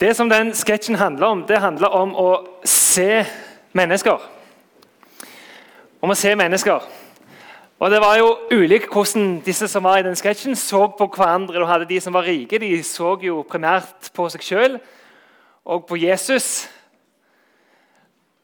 Det 0.00 0.16
som 0.16 0.30
den 0.30 0.54
sketsjen 0.56 0.96
handler 0.96 1.26
om, 1.26 1.42
det 1.44 1.58
handler 1.60 1.92
om 1.92 2.14
å 2.16 2.28
se 2.64 3.20
mennesker. 3.76 4.22
Om 6.00 6.14
å 6.14 6.16
se 6.16 6.32
mennesker. 6.40 6.86
Og 7.78 7.90
Det 7.90 8.00
var 8.00 8.16
jo 8.16 8.30
ulikt 8.52 8.88
hvordan 8.88 9.42
disse 9.44 9.68
som 9.68 9.84
var 9.84 9.98
i 9.98 10.02
den 10.02 10.16
sketsjen, 10.16 10.56
så 10.56 10.86
på 10.96 11.04
hverandre. 11.16 11.60
Du 11.60 11.66
hadde 11.68 11.88
De 11.88 12.00
som 12.00 12.16
var 12.16 12.24
rike, 12.24 12.58
de 12.58 12.82
så 12.82 13.18
jo 13.20 13.42
primært 13.42 14.08
på 14.14 14.28
seg 14.28 14.40
sjøl 14.40 14.78
og 15.64 15.84
på 15.86 15.96
Jesus. 15.96 16.68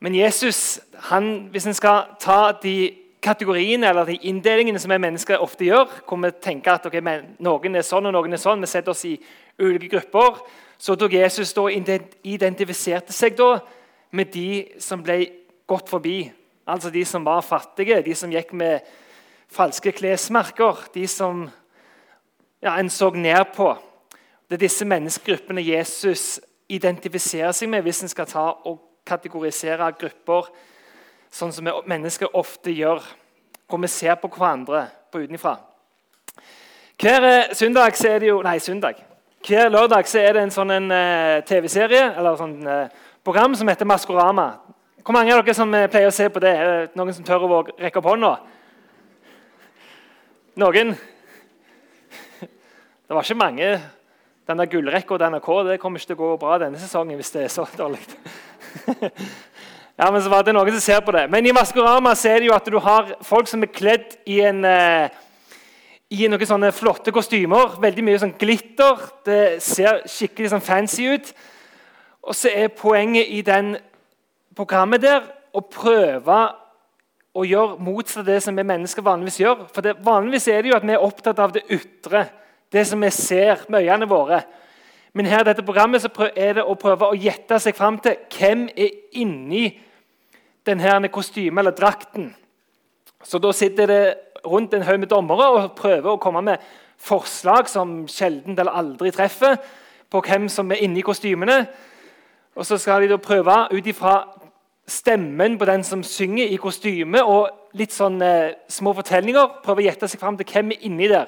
Men 0.01 0.15
Jesus, 0.15 0.81
han, 1.09 1.49
hvis 1.51 1.67
en 1.67 1.75
skal 1.75 2.05
ta 2.21 2.53
de 2.53 2.93
kategoriene 3.23 3.89
eller 3.89 4.05
de 4.05 4.19
inndelingene 4.29 4.79
som 4.79 4.93
vi 4.93 4.99
mennesker 4.99 5.41
ofte 5.41 5.65
gjør, 5.65 5.89
hvor 6.05 6.21
vi 6.21 6.31
tenker 6.37 6.77
at 6.77 6.87
okay, 6.87 7.01
noen 7.41 7.77
er 7.77 7.83
sånn 7.83 8.07
og 8.07 8.13
noen 8.13 8.37
er 8.37 8.45
sånn, 8.45 8.61
vi 8.61 8.67
setter 8.67 8.93
oss 8.93 9.05
i 9.09 9.17
ulike 9.59 9.89
grupper, 9.89 10.45
så 10.79 10.97
tok 10.97 11.17
Jesus 11.17 11.55
da 11.57 11.67
identifiserte 11.71 13.15
seg 13.15 13.37
da 13.39 13.57
med 14.17 14.33
de 14.33 14.81
som 14.83 15.03
ble 15.03 15.19
gått 15.69 15.89
forbi. 15.91 16.19
Altså 16.67 16.91
de 16.91 17.05
som 17.07 17.25
var 17.25 17.45
fattige, 17.47 18.03
de 18.03 18.15
som 18.15 18.33
gikk 18.33 18.53
med 18.53 18.85
falske 19.53 19.93
klesmerker, 19.95 20.87
de 20.95 21.07
som 21.07 21.47
ja, 22.63 22.77
en 22.77 22.91
så 22.91 23.11
ned 23.15 23.55
på. 23.55 23.71
Det 24.49 24.59
er 24.59 24.67
disse 24.67 24.87
menneskegruppene 24.87 25.63
Jesus 25.63 26.41
identifiserer 26.69 27.55
seg 27.55 27.71
med 27.71 27.85
hvis 27.87 28.03
en 28.03 28.11
skal 28.11 28.29
ta 28.31 28.49
og 28.67 28.83
kategorisere 29.07 29.87
grupper 29.99 30.51
sånn 31.31 31.55
som 31.55 31.69
mennesker 31.87 32.35
ofte 32.39 32.75
gjør, 32.75 33.03
hvor 33.67 33.83
vi 33.83 33.91
ser 33.91 34.19
på 34.19 34.31
hverandre 34.33 34.87
på 35.13 35.23
utenfra. 35.23 35.57
Hver 36.97 37.27
eh, 37.29 37.55
søndag 37.55 37.99
er 38.09 38.23
det 38.23 38.31
jo, 38.31 38.41
nei, 38.43 38.57
søndag, 38.63 39.03
hver 39.47 39.69
lørdag 39.71 40.09
er 40.19 40.33
det 40.35 40.43
en 40.43 40.51
sånn 40.51 40.91
uh, 40.91 41.39
TV-serie 41.47 42.03
eller 42.19 42.39
sånn 42.39 42.57
uh, 42.67 42.89
program 43.23 43.55
som 43.55 43.69
heter 43.71 43.87
Maskorama. 43.87 44.49
Hvor 45.07 45.15
mange 45.15 45.31
av 45.31 45.45
dere 45.45 45.55
som 45.55 45.71
uh, 45.71 45.87
pleier 45.91 46.11
å 46.11 46.15
se 46.15 46.27
på 46.33 46.43
det? 46.43 46.51
Er 46.51 46.71
det 46.73 46.99
noen 46.99 47.15
som 47.15 47.27
tør 47.27 47.47
å 47.47 47.61
rekke 47.79 48.01
opp 48.01 48.09
hånda? 48.11 48.33
Noen? 50.63 50.97
Det 53.07 53.15
var 53.15 53.23
ikke 53.23 53.39
mange. 53.39 53.69
Denne 54.51 54.67
gullrekka 54.71 55.19
til 55.19 55.31
NRK 55.31 55.51
det 55.69 55.77
kommer 55.83 56.03
ikke 56.03 56.11
til 56.11 56.17
å 56.17 56.25
gå 56.25 56.31
bra 56.43 56.57
denne 56.63 56.79
sesongen 56.79 57.19
hvis 57.19 57.31
det 57.35 57.45
er 57.45 57.53
så 57.55 57.65
dårlig. 57.81 58.03
ja, 59.99 60.09
men 60.11 60.19
så 60.23 60.31
var 60.31 60.43
det 60.47 60.55
noen 60.55 60.75
som 60.75 60.83
ser 60.83 61.07
på 61.07 61.15
det. 61.15 61.29
Men 61.31 61.47
i 61.47 61.55
Maskorama 61.55 62.17
så 62.19 62.33
er 62.33 62.43
det 62.43 62.51
jo 62.51 62.57
at 62.59 62.67
du 62.67 62.79
har 62.83 63.15
folk 63.27 63.51
som 63.51 63.63
er 63.63 63.71
kledd 63.75 64.19
i 64.27 64.41
en 64.47 64.67
uh, 64.67 65.07
i 66.11 66.29
noen 66.31 66.47
sånne 66.47 66.71
flotte 66.75 67.13
kostymer. 67.15 67.77
Veldig 67.83 68.05
mye 68.07 68.21
sånn 68.23 68.37
glitter. 68.39 69.01
Det 69.27 69.41
ser 69.65 70.05
skikkelig 70.11 70.53
sånn 70.53 70.65
fancy 70.65 71.09
ut. 71.17 71.33
Og 72.27 72.35
så 72.35 72.51
er 72.51 72.75
poenget 72.75 73.31
i 73.31 73.43
den 73.47 73.75
programmet 74.57 75.03
der 75.03 75.27
å 75.57 75.63
prøve 75.63 76.39
å 77.37 77.45
gjøre 77.45 77.81
motsatt 77.85 78.23
av 78.23 78.29
det 78.31 78.39
som 78.45 78.57
vi 78.57 78.65
mennesker 78.67 79.05
vanligvis 79.05 79.41
gjør. 79.43 79.67
For 79.75 79.85
det, 79.85 79.97
Vanligvis 80.05 80.49
er 80.49 80.63
det 80.63 80.73
jo 80.73 80.79
at 80.79 80.87
vi 80.87 80.95
er 80.95 81.05
opptatt 81.05 81.43
av 81.43 81.53
det 81.53 81.67
ytre, 81.75 82.25
det 82.73 82.87
som 82.89 83.03
vi 83.03 83.11
ser 83.13 83.67
med 83.69 83.85
øynene 83.85 84.09
våre. 84.09 84.41
Men 85.17 85.29
her 85.31 85.45
i 85.45 85.49
dette 85.49 85.65
programmet 85.65 86.03
så 86.03 86.11
er 86.37 86.59
det 86.59 86.65
å 86.65 86.77
prøve 86.81 87.11
å 87.11 87.19
gjette 87.19 87.59
seg 87.63 87.77
fram 87.77 87.99
til 88.05 88.19
hvem 88.37 88.67
er 88.77 88.97
inni 89.21 89.69
denne 90.67 91.09
kostymen 91.13 91.63
eller 91.63 91.77
drakten. 91.77 92.31
Så 93.25 93.39
da 93.41 93.53
sitter 93.57 93.91
det 93.91 94.03
rundt 94.45 94.75
en 94.75 94.83
haug 94.83 95.01
med 95.01 95.09
dommere 95.09 95.49
og 95.49 95.73
prøver 95.79 96.13
å 96.13 96.21
komme 96.23 96.43
med 96.43 96.63
forslag 96.99 97.69
som 97.69 98.07
sjelden 98.09 98.59
eller 98.59 98.73
aldri 98.73 99.13
treffer, 99.13 99.57
på 100.11 100.23
hvem 100.23 100.49
som 100.49 100.71
er 100.71 100.85
inni 100.87 101.03
kostymene. 101.05 101.67
Og 102.57 102.67
så 102.67 102.79
skal 102.79 103.03
de 103.03 103.11
da 103.11 103.19
prøve 103.21 103.57
ut 103.73 103.87
ifra 103.87 104.17
stemmen 104.87 105.59
på 105.59 105.65
den 105.65 105.85
som 105.85 106.03
synger 106.03 106.47
i 106.47 106.57
kostyme, 106.57 107.23
og 107.23 107.75
litt 107.77 107.93
sånn 107.93 108.21
eh, 108.23 108.55
små 108.71 108.95
fortellinger, 108.97 109.59
prøve 109.65 109.83
å 109.83 109.87
gjette 109.89 110.09
seg 110.09 110.23
fram 110.23 110.39
til 110.39 110.49
hvem 110.53 110.73
er 110.73 110.87
inni 110.87 111.11
der. 111.11 111.27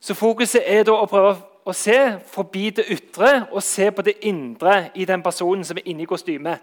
Så 0.00 0.14
fokuset 0.14 0.62
er 0.68 0.84
da 0.84 0.98
å 1.00 1.08
prøve 1.08 1.34
å 1.64 1.72
se 1.72 1.96
forbi 2.28 2.68
det 2.76 2.84
ytre 2.92 3.46
og 3.50 3.62
se 3.64 3.88
på 3.90 4.04
det 4.04 4.18
indre 4.28 4.90
i 4.94 5.06
den 5.08 5.22
personen 5.24 5.64
som 5.64 5.80
er 5.80 5.88
inni 5.88 6.04
kostymet. 6.06 6.60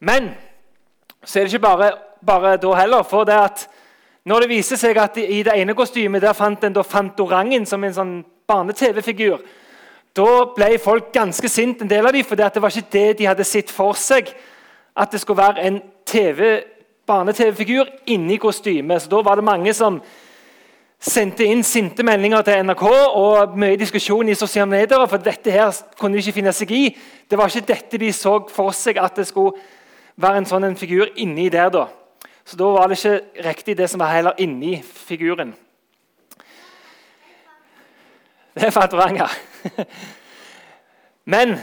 Men 0.00 0.32
så 1.22 1.38
er 1.38 1.46
det 1.46 1.54
ikke 1.54 1.66
bare, 1.68 1.92
bare 2.26 2.56
da 2.58 2.74
heller. 2.74 3.02
for 3.02 3.24
det 3.24 3.38
at 3.38 3.68
når 4.28 4.44
det 4.44 4.50
viser 4.50 4.76
seg 4.76 4.98
at 5.00 5.16
I 5.22 5.40
det 5.46 5.54
ene 5.56 5.76
kostymet 5.76 6.22
der 6.22 6.36
fant 6.36 6.64
en 6.66 6.74
da 6.76 6.84
Fantorangen 6.84 7.64
som 7.66 7.84
en 7.84 7.94
sånn 7.96 8.14
barne-TV-figur. 8.48 9.40
Da 10.16 10.30
ble 10.52 10.74
folk 10.82 11.12
ganske 11.14 11.48
sinte, 11.48 11.84
en 11.84 11.90
del 11.90 12.06
av 12.06 12.12
dem, 12.12 12.26
for 12.26 12.36
det 12.36 12.60
var 12.60 12.74
ikke 12.74 12.92
det 12.92 13.18
de 13.20 13.28
hadde 13.28 13.46
sett 13.46 13.72
for 13.72 13.96
seg. 13.96 14.28
At 14.98 15.14
det 15.14 15.22
skulle 15.22 15.40
være 15.40 15.64
en 15.68 15.80
barne-TV-figur 17.08 17.88
inni 18.12 18.36
kostymet. 18.36 19.02
Så 19.02 19.08
Da 19.08 19.22
var 19.22 19.36
det 19.36 19.44
mange 19.44 19.74
som 19.74 20.00
sendte 21.00 21.46
inn 21.46 21.62
sinte 21.62 22.02
meldinger 22.02 22.42
til 22.42 22.64
NRK 22.66 22.84
og 23.14 23.56
mye 23.56 23.78
diskusjon 23.78 24.28
i 24.28 24.34
sosiale 24.34 24.68
medier. 24.68 25.06
For 25.06 25.16
dette 25.22 25.50
her 25.50 25.72
kunne 25.98 26.18
de 26.18 26.24
ikke 26.24 26.40
finne 26.40 26.52
seg 26.52 26.70
i. 26.70 26.96
Det 27.30 27.38
var 27.38 27.48
ikke 27.48 27.72
dette 27.72 27.98
de 27.98 28.12
så 28.12 28.40
for 28.50 28.74
seg 28.76 28.98
at 28.98 29.16
det 29.16 29.28
skulle 29.30 29.56
være 30.16 30.42
en 30.42 30.50
sånn 30.50 30.64
en 30.64 30.76
figur 30.76 31.08
inni 31.16 31.48
der. 31.48 31.70
da. 31.70 31.86
Så 32.48 32.56
da 32.56 32.64
var 32.72 32.88
det 32.88 32.96
ikke 32.96 33.44
riktig 33.44 33.74
det 33.76 33.90
som 33.92 34.00
var 34.00 34.14
heller 34.14 34.38
inni 34.40 34.78
figuren. 34.82 35.50
Det 38.54 38.64
er 38.64 38.72
Faturanger. 38.72 39.34
Men 41.28 41.58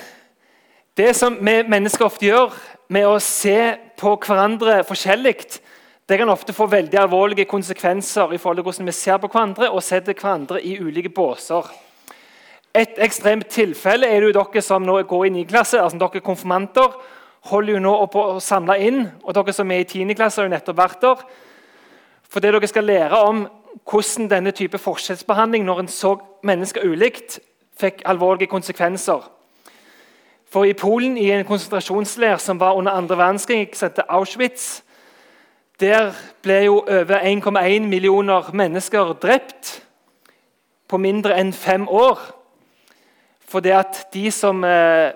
det 0.97 1.16
som 1.18 1.40
vi 1.41 1.56
mennesker 1.66 2.06
ofte 2.06 2.28
gjør 2.28 2.53
med 2.94 3.07
å 3.09 3.18
se 3.18 3.57
på 3.97 4.13
hverandre 4.28 4.84
forskjellig, 4.85 5.57
det 6.06 6.19
kan 6.22 6.29
ofte 6.29 6.53
få 6.53 6.69
veldig 6.69 7.01
alvorlige 7.01 7.50
konsekvenser 7.50 8.35
i 8.35 8.38
forhold 8.38 8.62
til 8.62 8.69
hvordan 8.69 8.91
vi 8.91 8.94
ser 8.94 9.18
på 9.18 9.31
hverandre 9.34 9.72
og 9.74 9.84
setter 9.84 10.13
hverandre 10.13 10.62
i 10.62 10.78
ulike 10.78 11.09
båser. 11.09 11.66
Et 12.78 13.01
ekstremt 13.01 13.50
tilfelle 13.50 14.06
er 14.06 14.22
det 14.22 14.29
jo 14.29 14.38
dere 14.38 14.62
som 14.62 14.85
nå 14.85 15.01
går 15.09 15.25
i 15.31 15.35
9. 15.41 15.50
klasse, 15.50 15.81
altså 15.81 15.97
dere 15.97 16.22
konfirmanter, 16.22 16.94
holder 17.45 17.73
jo 17.73 17.79
nå 17.79 17.94
på 18.11 18.23
å 18.35 18.39
samle 18.44 18.78
inn. 18.81 19.03
og 19.23 19.35
Dere 19.35 19.53
som 19.53 19.72
er 19.72 19.83
i 19.83 19.88
10. 19.88 20.13
klasse, 20.16 20.41
har 20.41 20.50
jo 20.50 20.53
nettopp 20.56 20.78
vært 20.78 21.01
der. 21.01 21.25
For 22.29 22.41
det 22.41 22.53
dere 22.53 22.67
skal 22.67 22.88
lære 22.89 23.22
om 23.28 23.45
hvordan 23.85 24.29
denne 24.29 24.51
type 24.51 24.78
forskjellsbehandling 24.81 25.66
når 25.66 25.79
en 25.79 25.91
så 25.91 26.16
mennesker 26.44 26.85
ulikt, 26.88 27.39
fikk 27.79 28.01
alvorlige 28.06 28.50
konsekvenser. 28.50 29.29
For 30.50 30.63
I 30.63 30.73
Polen, 30.73 31.17
i 31.17 31.29
en 31.31 31.45
konsentrasjonsleir 31.45 32.38
som 32.38 32.59
var 32.59 32.78
under 32.79 32.91
andre 32.91 33.17
verdenskrig, 33.17 33.75
som 33.75 33.91
til 33.91 34.03
Auschwitz, 34.09 34.83
der 35.79 36.13
ble 36.41 36.62
jo 36.63 36.77
over 36.79 37.19
1,1 37.19 37.79
millioner 37.79 38.51
mennesker 38.53 39.13
drept 39.22 39.81
på 40.88 40.97
mindre 40.97 41.35
enn 41.39 41.51
fem 41.53 41.88
år. 41.89 42.22
For 43.47 43.59
det 43.59 43.73
at 43.75 44.06
de 44.13 44.31
som 44.31 44.63
eh, 44.63 45.12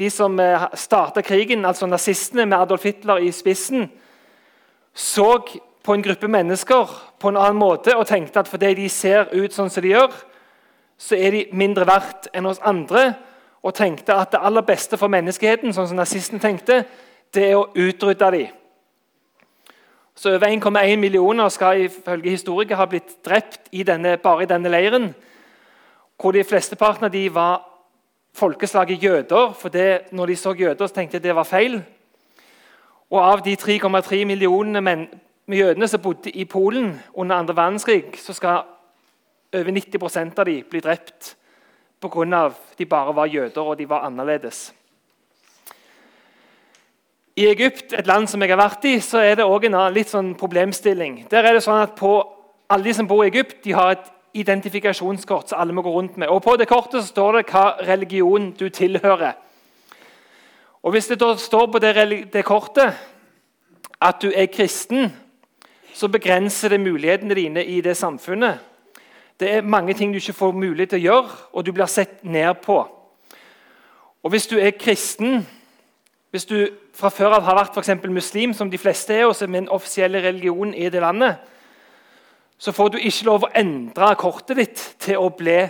de 0.00 0.10
som 0.10 0.38
eh, 0.40 0.66
starta 0.74 1.22
krigen, 1.22 1.64
altså 1.64 1.86
nazistene 1.86 2.46
med 2.48 2.58
Adolf 2.58 2.84
Hitler 2.88 3.20
i 3.20 3.30
spissen, 3.32 3.90
så 4.94 5.42
på 5.84 5.94
en 5.94 6.02
gruppe 6.02 6.28
mennesker 6.28 6.94
på 7.20 7.28
en 7.28 7.36
annen 7.36 7.60
måte 7.60 7.94
og 7.96 8.06
tenkte 8.08 8.40
at 8.40 8.48
fordi 8.48 8.74
de 8.74 8.88
ser 8.88 9.28
ut 9.32 9.52
sånn 9.52 9.70
som 9.70 9.84
de 9.84 9.92
gjør, 9.92 10.14
så 11.00 11.16
er 11.16 11.36
de 11.36 11.46
mindre 11.56 11.86
verdt 11.88 12.28
enn 12.36 12.48
oss 12.48 12.60
andre. 12.64 13.12
Og 13.60 13.74
tenkte 13.76 14.16
at 14.16 14.32
det 14.32 14.40
aller 14.40 14.64
beste 14.64 14.96
for 14.96 15.12
menneskeheten 15.12 15.74
sånn 15.76 15.90
som 15.90 15.98
nazisten 16.00 16.40
tenkte, 16.40 16.82
det 17.32 17.50
er 17.50 17.58
å 17.58 17.68
utrydde 17.76 18.30
dem. 18.32 18.54
Så 20.16 20.34
Over 20.34 20.48
1,1 20.48 20.96
millioner 21.00 21.48
skal 21.48 21.84
ifølge 21.84 22.32
historikere 22.32 22.76
ha 22.76 22.86
blitt 22.88 23.18
drept 23.24 23.68
i 23.72 23.84
denne, 23.84 24.16
bare 24.20 24.44
i 24.44 24.48
denne 24.48 24.72
leiren. 24.72 25.10
Hvor 26.20 26.32
de 26.32 26.44
flesteparten 26.44 27.08
av 27.08 27.12
de 27.12 27.26
var 27.32 27.69
folkeslaget 28.34 29.02
jøder. 29.02 29.52
For 29.52 29.68
det, 29.68 30.12
når 30.12 30.26
de 30.26 30.36
så 30.36 30.52
jøder, 30.52 30.86
så 30.86 30.94
tenkte 30.94 31.18
de 31.18 31.28
det 31.28 31.36
var 31.36 31.48
feil. 31.48 31.82
Og 33.10 33.32
av 33.32 33.42
de 33.44 33.56
3,3 33.56 34.24
millionene 34.24 34.80
menn, 34.80 35.08
jødene 35.50 35.88
som 35.88 36.02
bodde 36.02 36.30
i 36.30 36.44
Polen 36.44 37.00
under 37.14 37.36
andre 37.36 37.56
verdenskrig, 37.56 38.04
så 38.22 38.32
skal 38.32 38.62
over 39.54 39.72
90% 39.74 40.38
av 40.38 40.46
dem 40.46 40.66
bli 40.70 40.80
drept 40.80 41.36
pga. 42.00 42.46
at 42.46 42.78
de 42.78 42.86
bare 42.86 43.14
var 43.14 43.26
jøder 43.26 43.60
og 43.60 43.78
de 43.78 43.88
var 43.88 44.06
annerledes. 44.06 44.74
I 47.36 47.46
Egypt, 47.46 47.92
et 47.92 48.06
land 48.06 48.26
som 48.26 48.42
jeg 48.42 48.50
har 48.50 48.56
vært 48.60 48.84
i, 48.84 49.00
så 49.00 49.18
er 49.18 49.34
det 49.34 49.44
også 49.44 49.66
en 49.66 49.94
litt 49.94 50.08
sånn 50.08 50.34
problemstilling. 50.34 51.26
Der 51.30 51.44
er 51.44 51.52
det 51.52 51.62
sånn 51.62 51.82
at 51.82 52.00
Alle 52.70 52.84
de 52.84 52.94
som 52.94 53.06
bor 53.06 53.24
i 53.24 53.28
Egypt, 53.28 53.64
de 53.64 53.72
har 53.72 53.90
et 53.90 54.10
identifikasjonskort 54.34 55.48
som 55.48 55.60
alle 55.60 55.72
må 55.72 55.82
gå 55.82 55.90
rundt 55.90 56.16
med. 56.16 56.28
Og 56.28 56.42
På 56.42 56.56
det 56.56 56.68
kortet 56.68 57.04
står 57.04 57.32
det 57.32 57.46
hva 57.50 57.76
religion 57.86 58.50
du 58.52 58.68
tilhører. 58.68 59.32
Og 60.82 60.92
Hvis 60.92 61.06
det 61.06 61.20
da 61.20 61.36
står 61.36 61.66
på 61.66 61.78
det, 61.78 62.30
det 62.32 62.44
kortet 62.44 62.94
at 64.00 64.22
du 64.22 64.32
er 64.34 64.46
kristen, 64.46 65.12
så 65.94 66.08
begrenser 66.08 66.68
det 66.68 66.80
mulighetene 66.80 67.34
dine 67.34 67.64
i 67.64 67.80
det 67.80 67.96
samfunnet. 67.96 68.58
Det 69.40 69.50
er 69.54 69.62
mange 69.62 69.94
ting 69.94 70.12
du 70.12 70.16
ikke 70.16 70.32
får 70.32 70.52
mulighet 70.52 70.90
til 70.90 71.00
å 71.00 71.02
gjøre, 71.02 71.36
og 71.52 71.66
du 71.66 71.72
blir 71.72 71.86
sett 71.86 72.24
ned 72.24 72.54
på. 72.64 72.76
Og 74.22 74.30
hvis 74.30 74.46
du 74.46 74.58
er 74.58 74.70
kristen, 74.70 75.46
hvis 76.30 76.44
du 76.44 76.68
fra 76.94 77.08
før 77.08 77.38
av 77.38 77.42
har 77.42 77.56
vært 77.56 77.74
for 77.74 78.12
muslim, 78.12 78.52
som 78.54 78.70
de 78.70 78.78
fleste 78.78 79.14
er, 79.14 79.26
og 79.26 79.36
som 79.36 79.54
er 79.54 79.58
en 79.58 79.68
offisiell 79.68 80.12
religion 80.12 80.74
i 80.74 80.88
det 80.88 81.00
landet, 81.00 81.36
så 82.60 82.72
får 82.76 82.92
du 82.92 82.98
ikke 83.00 83.24
lov 83.24 83.46
å 83.46 83.52
endre 83.56 84.14
kortet 84.20 84.58
ditt 84.58 84.80
til 85.00 85.16
å 85.16 85.30
bli 85.32 85.62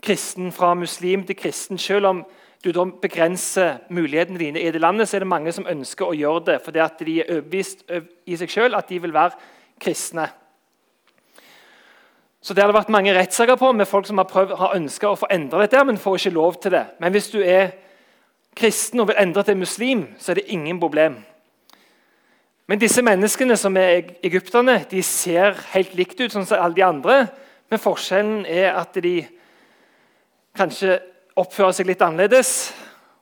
kristen 0.00 0.48
fra 0.56 0.72
muslim 0.74 1.26
til 1.28 1.36
kristen. 1.36 1.78
Selv 1.78 2.08
om 2.08 2.22
du 2.64 2.70
da 2.72 2.86
begrenser 3.02 3.82
mulighetene 3.92 4.40
dine 4.40 4.62
i 4.62 4.70
det 4.72 4.80
landet, 4.80 5.08
så 5.08 5.18
er 5.18 5.24
det 5.24 5.28
mange 5.28 5.52
som 5.52 5.68
ønsker 5.68 6.08
å 6.08 6.16
gjøre 6.16 6.46
det 6.46 6.58
fordi 6.64 6.80
at 6.80 7.04
de 7.04 7.18
er 7.20 7.32
overbevist 7.34 7.84
i 8.24 8.38
seg 8.40 8.52
selv 8.52 8.78
at 8.78 8.88
de 8.88 9.02
vil 9.04 9.12
være 9.12 9.36
kristne. 9.80 10.30
Så 12.40 12.54
Det 12.54 12.62
har 12.62 12.72
det 12.72 12.78
vært 12.78 12.92
mange 12.96 13.12
rettssaker 13.12 13.60
på 13.60 13.72
med 13.76 13.88
folk 13.88 14.06
som 14.08 14.16
har, 14.16 14.24
prøvd, 14.24 14.56
har 14.56 14.76
ønska 14.76 15.10
å 15.10 15.18
få 15.20 15.28
endre 15.30 15.60
dette, 15.60 15.84
men 15.84 16.00
får 16.00 16.16
ikke 16.16 16.36
lov 16.38 16.56
til 16.56 16.72
det. 16.72 16.86
Men 17.00 17.12
hvis 17.12 17.28
du 17.28 17.42
er 17.44 17.74
kristen 18.56 19.00
og 19.00 19.10
vil 19.10 19.20
endre 19.20 19.44
til 19.44 19.60
muslim, 19.60 20.06
så 20.18 20.32
er 20.32 20.40
det 20.40 20.48
ingen 20.48 20.80
problem. 20.80 21.18
Men 22.70 22.78
disse 22.78 23.02
menneskene 23.02 23.56
som 23.58 23.74
er 23.80 24.12
egypterne, 24.22 24.76
de 24.86 25.00
ser 25.02 25.56
helt 25.72 25.94
likt 25.98 26.20
ut 26.20 26.30
sånn 26.30 26.44
som 26.46 26.60
alle 26.62 26.76
de 26.76 26.84
andre. 26.86 27.14
Men 27.66 27.80
forskjellen 27.82 28.44
er 28.46 28.76
at 28.78 28.94
de 29.02 29.24
kanskje 30.54 31.00
oppfører 31.34 31.74
seg 31.74 31.88
litt 31.88 32.04
annerledes. 32.06 32.52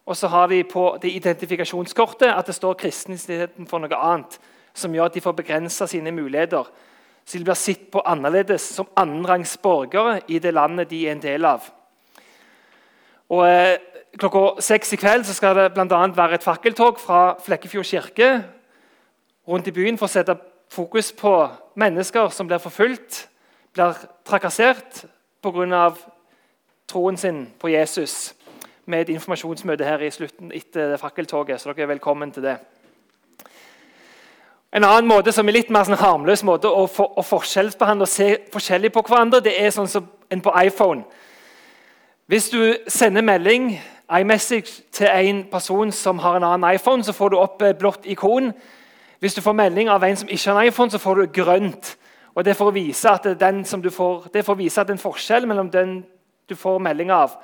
Og 0.05 0.19
så 0.21 0.29
har 0.29 0.51
de 0.53 0.59
på 0.69 0.83
det 1.01 1.15
identifikasjonskortet 1.17 2.29
at 2.29 2.51
det 2.51 2.59
står 2.59 2.77
kristenheten 2.83 3.71
for 3.71 3.81
noe 3.81 4.03
annet. 4.11 4.37
Som 4.77 4.93
gjør 4.93 5.09
at 5.09 5.17
de 5.17 5.25
får 5.25 5.39
begrensa 5.41 5.89
sine 5.89 6.13
muligheter. 6.13 6.69
Så 7.25 7.41
de 7.41 7.49
blir 7.49 7.57
sett 7.57 7.89
på 7.89 8.05
annerledes 8.05 8.69
som 8.77 8.93
annenrangs 9.01 9.57
borgere 9.65 10.19
i 10.29 10.43
det 10.45 10.53
landet 10.53 10.93
de 10.93 11.07
er 11.07 11.17
en 11.17 11.25
del 11.25 11.49
av. 11.49 11.73
Og 13.33 13.47
eh, 13.49 13.81
Klokka 14.19 14.61
seks 14.65 14.93
i 14.93 15.01
kveld 15.01 15.25
så 15.25 15.33
skal 15.37 15.57
det 15.57 15.67
bl.a. 15.73 16.05
være 16.13 16.37
et 16.37 16.45
fakkeltog 16.45 17.01
fra 17.01 17.23
Flekkefjord 17.45 17.89
kirke 17.89 18.31
rundt 19.49 19.67
i 19.67 19.75
byen 19.75 19.99
for 19.99 20.09
å 20.09 20.13
sette 20.13 20.37
fokus 20.73 21.13
på 21.17 21.33
mennesker 21.81 22.29
som 22.29 22.47
blir 22.47 22.61
forfulgt, 22.61 23.29
blir 23.73 23.97
trakassert 24.29 25.05
pga 25.43 25.93
troen 26.89 27.17
sin 27.17 27.47
på 27.61 27.69
Jesus 27.69 28.35
med 28.89 29.01
et 29.01 29.13
informasjonsmøte 29.13 29.85
her 29.85 30.01
i 30.01 30.11
slutten 30.11 30.53
etter 30.53 30.97
fakkeltoget. 30.97 31.61
Så 31.61 31.73
dere 31.73 31.83
er 31.83 31.93
velkommen 31.93 32.33
til 32.33 32.43
det. 32.43 32.57
En 34.73 34.85
annen 34.85 35.09
måte 35.09 35.33
som 35.33 35.49
er 35.49 35.57
litt 35.57 35.71
mer 35.73 35.85
sånn 35.89 36.01
harmløs 36.01 36.43
måte 36.45 36.69
å, 36.69 36.87
for, 36.93 37.13
å 37.17 37.25
forskjellsbehandle 37.25 38.05
og 38.05 38.13
se 38.13 38.29
forskjellig 38.53 38.93
på 38.93 39.03
hverandre, 39.09 39.41
det 39.45 39.55
er 39.61 39.73
sånn 39.73 39.89
som 39.89 40.09
en 40.33 40.43
på 40.45 40.53
iPhone. 40.61 41.05
Hvis 42.29 42.51
du 42.53 42.77
sender 42.89 43.25
melding 43.25 43.71
iMessage 44.13 44.83
til 44.93 45.09
en 45.09 45.45
person 45.49 45.93
som 45.93 46.21
har 46.21 46.37
en 46.37 46.45
annen 46.45 46.75
iPhone, 46.75 47.05
så 47.05 47.13
får 47.17 47.33
du 47.33 47.39
opp 47.41 47.65
blått 47.81 48.05
ikon. 48.05 48.53
Hvis 49.19 49.35
du 49.35 49.41
får 49.43 49.53
melding 49.53 49.89
av 49.91 50.05
en 50.05 50.17
som 50.17 50.29
ikke 50.31 50.53
har 50.53 50.61
en 50.61 50.69
iPhone, 50.69 50.91
så 50.91 50.99
får 50.99 51.15
du 51.15 51.43
grønt. 51.43 51.97
Og 52.35 52.45
Det 52.45 52.51
er 52.51 52.55
for 52.59 52.71
å 52.71 52.75
vise 52.75 53.11
at 53.11 53.25
det, 53.25 53.93
får, 53.93 54.29
det 54.33 54.39
er 54.39 54.47
for 54.47 54.55
å 54.55 54.59
vise 54.61 54.81
at 54.81 54.87
det 54.87 54.95
er 54.95 54.99
en 54.99 55.03
forskjell 55.03 55.47
mellom 55.47 55.71
den 55.71 56.05
du 56.49 56.55
får 56.55 56.79
melding 56.79 57.11
av. 57.11 57.35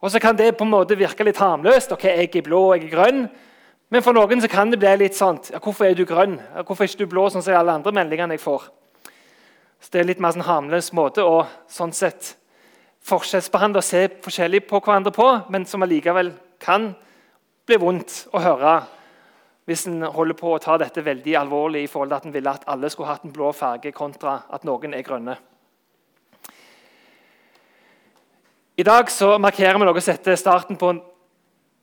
Og 0.00 0.10
Så 0.10 0.20
kan 0.20 0.36
det 0.36 0.56
på 0.56 0.64
en 0.64 0.70
måte 0.70 0.98
virke 0.98 1.24
litt 1.24 1.40
harmløst. 1.40 1.92
ok, 1.92 2.04
Jeg 2.04 2.36
er 2.36 2.42
blå, 2.42 2.74
jeg 2.74 2.84
er 2.84 2.96
grønn. 2.96 3.28
Men 3.90 4.02
for 4.02 4.12
noen 4.12 4.40
så 4.40 4.48
kan 4.48 4.70
det 4.70 4.78
bli 4.78 4.96
litt 4.96 5.16
sånn 5.16 5.40
ja, 5.50 5.58
Hvorfor 5.58 5.86
er 5.86 5.94
du 5.94 6.04
grønn? 6.04 6.38
Hvorfor 6.66 6.84
er 6.84 6.88
ikke 6.88 7.06
du 7.06 7.06
blå, 7.06 7.30
sånn 7.30 7.42
som 7.42 7.54
alle 7.54 7.72
andre 7.72 7.92
meldingene 7.92 8.36
jeg 8.36 8.40
får? 8.44 8.68
Så 9.80 9.90
Det 9.90 10.00
er 10.00 10.04
litt 10.04 10.20
mer 10.20 10.32
sånn 10.32 10.44
harmløs 10.44 10.92
måte 10.92 11.24
å 11.24 11.46
sånn 11.68 11.92
sett 11.92 12.34
forskjellsbehandle 13.08 13.78
og 13.78 13.84
se 13.84 14.08
forskjellig 14.20 14.66
på 14.68 14.80
hverandre 14.80 15.12
på, 15.14 15.26
men 15.48 15.64
som 15.64 15.82
allikevel 15.82 16.34
kan 16.60 16.94
bli 17.64 17.76
vondt 17.76 18.26
å 18.34 18.42
høre 18.42 18.82
hvis 19.68 19.84
en 19.84 20.00
holder 20.00 20.32
på 20.32 20.54
å 20.54 20.60
ta 20.64 20.78
dette 20.80 21.02
veldig 21.04 21.34
alvorlig 21.36 21.82
i 21.84 21.88
forhold 21.92 22.08
til 22.08 22.16
at 22.16 22.26
en 22.30 22.32
ville 22.32 22.52
at 22.56 22.62
alle 22.72 22.88
skulle 22.88 23.10
hatt 23.10 23.26
en 23.28 23.34
blå 23.34 23.50
farge 23.52 23.90
kontra 23.92 24.38
at 24.48 24.64
noen 24.64 24.96
er 24.96 25.04
grønne. 25.04 25.34
I 28.80 28.86
dag 28.86 29.12
så 29.12 29.34
markerer 29.36 29.76
vi 29.76 29.84
noe 29.84 30.00
som 30.00 30.16
heter 30.16 30.40
starten 30.40 30.80
på 30.80 30.94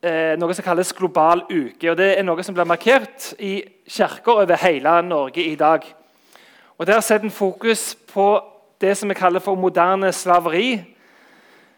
eh, 0.02 0.34
noe 0.42 0.58
som 0.58 0.66
kalles 0.66 0.96
global 0.98 1.46
uke. 1.52 1.92
og 1.92 2.00
Det 2.02 2.10
er 2.16 2.26
noe 2.26 2.48
som 2.48 2.58
blir 2.58 2.66
markert 2.66 3.36
i 3.38 3.60
kirker 3.86 4.42
over 4.48 4.58
hele 4.64 4.98
Norge 5.06 5.46
i 5.46 5.54
dag. 5.60 5.86
Og 6.80 6.90
Der 6.90 7.06
setter 7.06 7.30
en 7.30 7.38
fokus 7.38 7.94
på 8.10 8.42
det 8.82 8.98
som 8.98 9.14
vi 9.14 9.22
kaller 9.22 9.46
for 9.46 9.54
moderne 9.54 10.10
slaveri. 10.10 10.82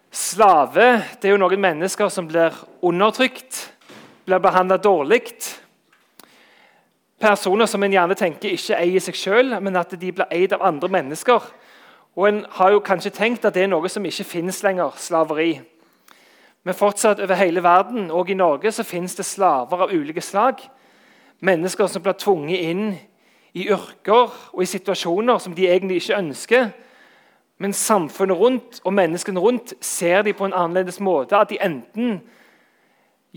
Slave 0.08 1.04
det 1.20 1.28
er 1.28 1.36
jo 1.36 1.44
noen 1.44 1.68
mennesker 1.68 2.08
som 2.08 2.32
blir 2.32 2.56
undertrykt, 2.80 3.74
blir 4.24 4.40
behandla 4.40 4.80
dårlig. 4.80 5.26
Personer 7.20 7.66
som 7.66 7.84
en 7.84 7.94
gjerne 7.94 8.16
tenker 8.16 8.54
ikke 8.54 8.78
eier 8.78 9.02
seg 9.02 9.16
sjøl, 9.18 9.56
men 9.62 9.76
at 9.80 9.96
de 9.98 10.12
blir 10.14 10.30
eid 10.30 10.54
av 10.54 10.62
andre 10.62 10.90
mennesker. 11.00 11.42
Og 12.18 12.28
En 12.28 12.46
har 12.50 12.72
jo 12.72 12.80
kanskje 12.80 13.14
tenkt 13.14 13.46
at 13.46 13.54
det 13.54 13.64
er 13.64 13.72
noe 13.72 13.90
som 13.90 14.06
ikke 14.06 14.24
finnes 14.24 14.64
lenger, 14.64 14.94
slaveri. 14.98 15.62
Men 16.64 16.76
fortsatt 16.76 17.20
over 17.20 17.36
hele 17.36 17.64
verden, 17.64 18.12
og 18.12 18.30
i 18.30 18.34
Norge, 18.34 18.72
så 18.72 18.84
finnes 18.84 19.16
det 19.16 19.26
slaver 19.26 19.82
av 19.82 19.94
ulike 19.94 20.22
slag. 20.22 20.62
Mennesker 21.40 21.88
som 21.88 22.02
blir 22.02 22.18
tvunget 22.18 22.60
inn 22.60 22.98
i 23.54 23.68
yrker 23.70 24.34
og 24.54 24.62
i 24.62 24.70
situasjoner 24.70 25.38
som 25.42 25.56
de 25.56 25.70
egentlig 25.70 26.02
ikke 26.02 26.18
ønsker. 26.18 26.70
Men 27.58 27.74
samfunnet 27.74 28.38
rundt 28.38 28.82
og 28.84 28.94
menneskene 28.94 29.40
rundt 29.40 29.74
ser 29.82 30.22
de 30.22 30.34
på 30.34 30.46
en 30.46 30.54
annerledes 30.54 31.00
måte. 31.00 31.38
At 31.38 31.50
de 31.50 31.58
enten 31.62 32.22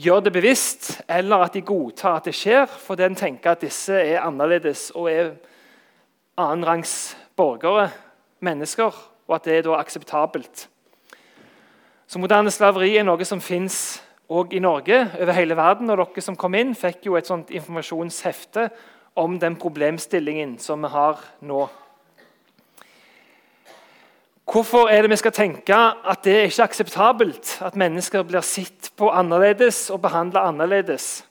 gjør 0.00 0.25
det 0.25 0.32
bevisst, 0.32 0.91
eller 1.08 1.44
at 1.44 1.55
de 1.56 1.62
godtar 1.67 2.20
at 2.20 2.29
det 2.31 2.35
skjer, 2.37 2.67
fordi 2.67 3.05
en 3.05 3.19
tenker 3.19 3.52
at 3.52 3.64
disse 3.64 3.94
er 3.94 4.23
annerledes 4.25 4.88
og 4.97 5.11
er 5.12 5.32
annenrangs 6.41 7.17
borgere 7.37 7.91
mennesker, 8.41 8.94
og 9.29 9.35
at 9.37 9.49
det 9.49 9.58
er 9.58 9.67
da 9.67 9.76
akseptabelt. 9.81 10.69
Så 12.11 12.19
Moderne 12.19 12.50
slaveri 12.50 12.97
er 12.99 13.05
noe 13.06 13.26
som 13.29 13.43
fins 13.44 14.00
i 14.31 14.62
Norge, 14.62 14.99
over 15.20 15.35
hele 15.35 15.56
verden. 15.58 15.91
og 15.91 15.99
Dere 15.99 16.23
som 16.23 16.37
kom 16.38 16.55
inn, 16.55 16.75
fikk 16.75 17.06
jo 17.06 17.17
et 17.19 17.26
sånt 17.26 17.50
informasjonshefte 17.50 18.69
om 19.19 19.38
den 19.38 19.56
problemstillingen 19.58 20.56
som 20.58 20.82
vi 20.82 20.91
har 20.91 21.23
nå. 21.43 21.64
Hvorfor 24.52 24.88
er 24.88 25.02
det 25.02 25.11
vi 25.11 25.17
skal 25.17 25.32
tenke 25.32 25.76
at 26.11 26.25
det 26.25 26.32
er 26.37 26.49
ikke 26.49 26.62
akseptabelt 26.62 27.52
at 27.62 27.76
mennesker 27.79 28.25
blir 28.26 28.43
sett 28.43 28.89
på 28.98 29.06
annerledes 29.15 29.91
og 29.94 30.01
behandla 30.03 30.43
annerledes? 30.48 31.24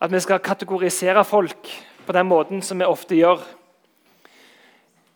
At 0.00 0.12
vi 0.12 0.20
skal 0.20 0.40
kategorisere 0.40 1.24
folk 1.24 1.68
på 2.06 2.12
den 2.16 2.26
måten 2.26 2.62
som 2.62 2.80
vi 2.80 2.88
ofte 2.88 3.18
gjør. 3.18 3.42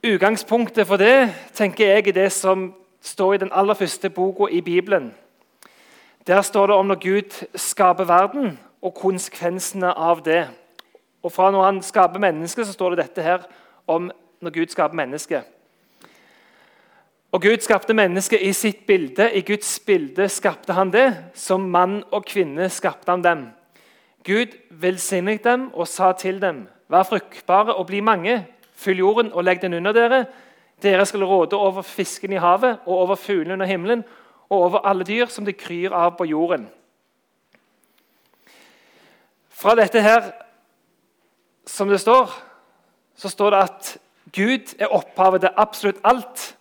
Utgangspunktet 0.04 0.86
for 0.86 1.00
det 1.00 1.32
tenker 1.56 1.86
jeg 1.86 2.08
er 2.08 2.12
det 2.12 2.32
som 2.32 2.74
står 3.00 3.34
i 3.34 3.40
den 3.46 3.52
aller 3.52 3.74
første 3.74 4.10
boka 4.10 4.50
i 4.52 4.60
Bibelen. 4.60 5.14
Der 6.26 6.42
står 6.42 6.66
det 6.66 6.76
om 6.76 6.86
når 6.86 7.00
Gud 7.00 7.44
skaper 7.54 8.04
verden, 8.04 8.58
og 8.82 8.94
konsekvensene 8.94 9.94
av 9.96 10.20
det. 10.24 10.48
Og 11.22 11.32
Fra 11.32 11.50
når 11.50 11.64
han 11.64 11.82
skaper 11.82 12.18
mennesket, 12.18 12.66
så 12.66 12.72
står 12.72 12.90
det 12.90 12.98
dette 12.98 13.22
her 13.22 13.38
om 13.86 14.10
når 14.40 14.50
Gud 14.50 14.66
skaper 14.66 14.94
mennesket. 14.94 15.44
Og 17.34 17.42
Gud 17.42 17.64
skapte 17.64 17.96
mennesket 17.98 18.42
i 18.46 18.52
sitt 18.54 18.84
bilde. 18.86 19.26
I 19.34 19.40
Guds 19.42 19.80
bilde 19.82 20.28
skapte 20.30 20.72
han 20.72 20.92
det. 20.94 21.08
Som 21.34 21.66
mann 21.70 22.04
og 22.14 22.28
kvinne 22.30 22.68
skapte 22.70 23.10
han 23.10 23.24
dem. 23.24 23.48
Gud 24.24 24.54
velsignet 24.70 25.42
dem 25.44 25.66
og 25.74 25.88
sa 25.90 26.12
til 26.16 26.38
dem, 26.40 26.64
vær 26.88 27.02
fruktbare 27.02 27.74
og 27.74 27.86
bli 27.90 28.00
mange. 28.00 28.46
Fyll 28.74 29.02
jorden 29.02 29.32
og 29.32 29.44
legg 29.44 29.60
den 29.62 29.74
under 29.74 29.92
dere. 29.92 30.24
Dere 30.82 31.06
skal 31.06 31.24
råde 31.24 31.56
over 31.56 31.82
fisken 31.82 32.32
i 32.32 32.40
havet 32.40 32.78
og 32.86 32.94
over 32.98 33.14
fuglene 33.18 33.52
under 33.52 33.66
himmelen 33.66 34.04
og 34.48 34.62
over 34.62 34.86
alle 34.86 35.04
dyr 35.04 35.26
som 35.26 35.44
det 35.44 35.58
kryr 35.58 35.92
av 35.92 36.14
på 36.16 36.24
jorden. 36.30 36.68
Fra 39.50 39.74
dette 39.74 40.00
her, 40.00 40.32
som 41.66 41.88
det 41.88 42.00
står, 42.00 42.30
så 43.16 43.28
står 43.28 43.50
det 43.50 43.62
at 43.62 43.96
Gud 44.32 44.74
er 44.78 44.92
opphavet 44.92 45.40
til 45.40 45.56
absolutt 45.56 46.00
alt. 46.04 46.53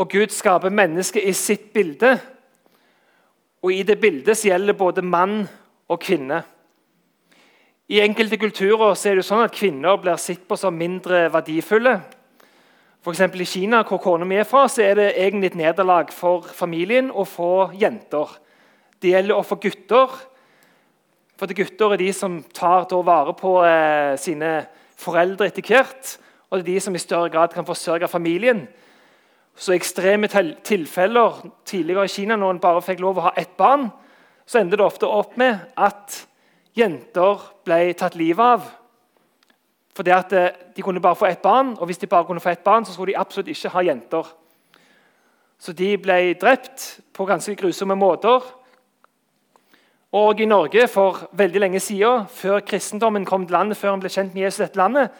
Og 0.00 0.08
Gud 0.08 0.32
skaper 0.32 0.72
mennesket 0.72 1.26
i 1.28 1.32
sitt 1.36 1.72
bilde. 1.74 2.14
Og 3.60 3.74
i 3.74 3.82
det 3.84 3.98
bildet 4.00 4.40
gjelder 4.46 4.72
både 4.72 5.04
mann 5.04 5.42
og 5.90 6.00
kvinne. 6.00 6.40
I 7.90 8.00
enkelte 8.00 8.38
kulturer 8.40 8.94
er 8.94 9.18
det 9.18 9.26
sånn 9.26 9.44
at 9.44 9.52
kvinner 9.52 9.98
blir 10.00 10.16
sett 10.22 10.46
på 10.48 10.56
som 10.56 10.76
mindre 10.78 11.26
verdifulle. 11.34 11.98
For 13.04 13.16
I 13.16 13.44
Kina, 13.44 13.82
hvor 13.84 14.00
kona 14.00 14.24
mi 14.24 14.36
er 14.36 14.48
fra, 14.48 14.66
så 14.68 14.82
er 14.84 14.94
det 14.94 15.12
egentlig 15.18 15.50
et 15.50 15.60
nederlag 15.60 16.12
for 16.12 16.44
familien 16.44 17.10
å 17.10 17.24
få 17.24 17.72
jenter. 17.76 18.28
Det 19.00 19.12
gjelder 19.12 19.36
å 19.36 19.44
få 19.44 19.56
gutter. 19.60 20.18
For 21.36 21.48
Gutter 21.48 21.92
er 21.92 21.96
de 21.96 22.12
som 22.12 22.42
tar 22.52 22.86
vare 23.04 23.32
på 23.32 23.54
eh, 23.64 24.16
sine 24.20 24.66
foreldre 24.96 25.48
etter 25.48 25.64
hvert. 25.64 26.18
Og 26.50 26.60
det 26.60 26.64
er 26.64 26.74
de 26.74 26.80
som 26.84 26.94
i 26.94 27.00
større 27.00 27.32
grad 27.32 27.52
kan 27.52 27.64
forsørge 27.64 28.08
familien. 28.08 28.66
Så 29.60 29.74
ekstreme 29.76 30.28
tilfeller 30.64 31.42
tidligere 31.68 32.04
i 32.04 32.08
Kina, 32.08 32.36
når 32.36 32.54
en 32.54 32.60
bare 32.62 32.82
fikk 32.82 33.02
lov 33.04 33.18
å 33.20 33.26
ha 33.28 33.32
ett 33.36 33.52
barn, 33.60 33.90
så 34.48 34.58
endte 34.58 34.78
det 34.80 34.86
ofte 34.86 35.06
opp 35.06 35.36
med 35.38 35.58
at 35.76 36.16
jenter 36.76 37.42
ble 37.64 37.92
tatt 37.98 38.16
livet 38.16 38.54
av. 38.56 38.70
Fordi 39.96 40.12
at 40.14 40.32
eh, 40.32 40.48
De 40.76 40.82
kunne 40.82 41.02
bare 41.02 41.18
få 41.18 41.26
ett 41.26 41.42
barn, 41.42 41.74
og 41.78 41.86
hvis 41.86 41.98
de 41.98 42.06
bare 42.06 42.24
kunne 42.24 42.40
få 42.40 42.48
ett 42.54 42.64
barn, 42.64 42.84
så 42.84 42.92
skulle 42.92 43.12
de 43.12 43.18
absolutt 43.20 43.50
ikke 43.52 43.72
ha 43.74 43.82
jenter. 43.84 44.30
Så 45.60 45.72
de 45.76 45.90
ble 46.00 46.34
drept 46.40 47.00
på 47.12 47.26
ganske 47.28 47.54
grusomme 47.54 47.94
måter. 47.94 48.40
Og 50.12 50.40
i 50.40 50.48
Norge 50.48 50.88
for 50.88 51.28
veldig 51.36 51.60
lenge 51.60 51.80
siden, 51.80 52.24
før 52.32 52.62
kristendommen 52.64 53.26
kom 53.28 53.44
til 53.44 53.58
landet, 53.58 53.76
før 53.76 53.92
en 53.92 54.00
ble 54.00 54.08
kjent 54.08 54.32
med 54.34 54.46
Jesus 54.46 54.64
dette 54.64 54.80
landet, 54.80 55.10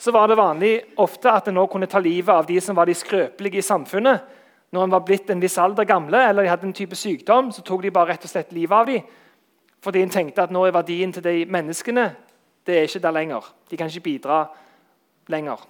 så 0.00 0.12
var 0.16 0.28
det 0.28 0.38
vanlig 0.40 0.72
ofte 0.96 1.28
at 1.28 1.48
en 1.50 1.58
kunne 1.68 1.86
ta 1.86 2.00
livet 2.00 2.32
av 2.32 2.46
de 2.48 2.56
som 2.60 2.76
var 2.76 2.88
de 2.88 2.94
skrøpelige 2.96 3.60
i 3.60 3.64
samfunnet. 3.66 4.20
Når 4.72 4.84
en 4.84 4.94
var 4.94 5.02
blitt 5.04 5.30
en 5.30 5.42
viss 5.42 5.58
alder 5.58 5.84
gamle 5.84 6.22
eller 6.28 6.46
de 6.46 6.48
hadde 6.48 6.66
en 6.66 6.72
type 6.72 6.96
sykdom, 6.96 7.50
så 7.52 7.60
tok 7.62 7.82
de 7.82 7.90
bare 7.92 8.14
rett 8.14 8.24
og 8.24 8.30
slett 8.32 8.54
livet 8.56 8.72
av 8.72 8.86
dem. 8.88 9.02
Fordi 9.84 10.00
en 10.00 10.12
tenkte 10.12 10.46
at 10.46 10.52
nå 10.54 10.62
er 10.64 10.72
verdien 10.72 11.12
til 11.12 11.24
de 11.24 11.44
menneskene 11.44 12.06
det 12.66 12.76
er 12.78 12.88
ikke 12.88 13.02
der 13.02 13.16
lenger. 13.16 13.44
De 13.70 13.76
kan 13.76 13.88
ikke 13.88 14.00
bidra 14.00 14.40
lenger. 15.28 15.60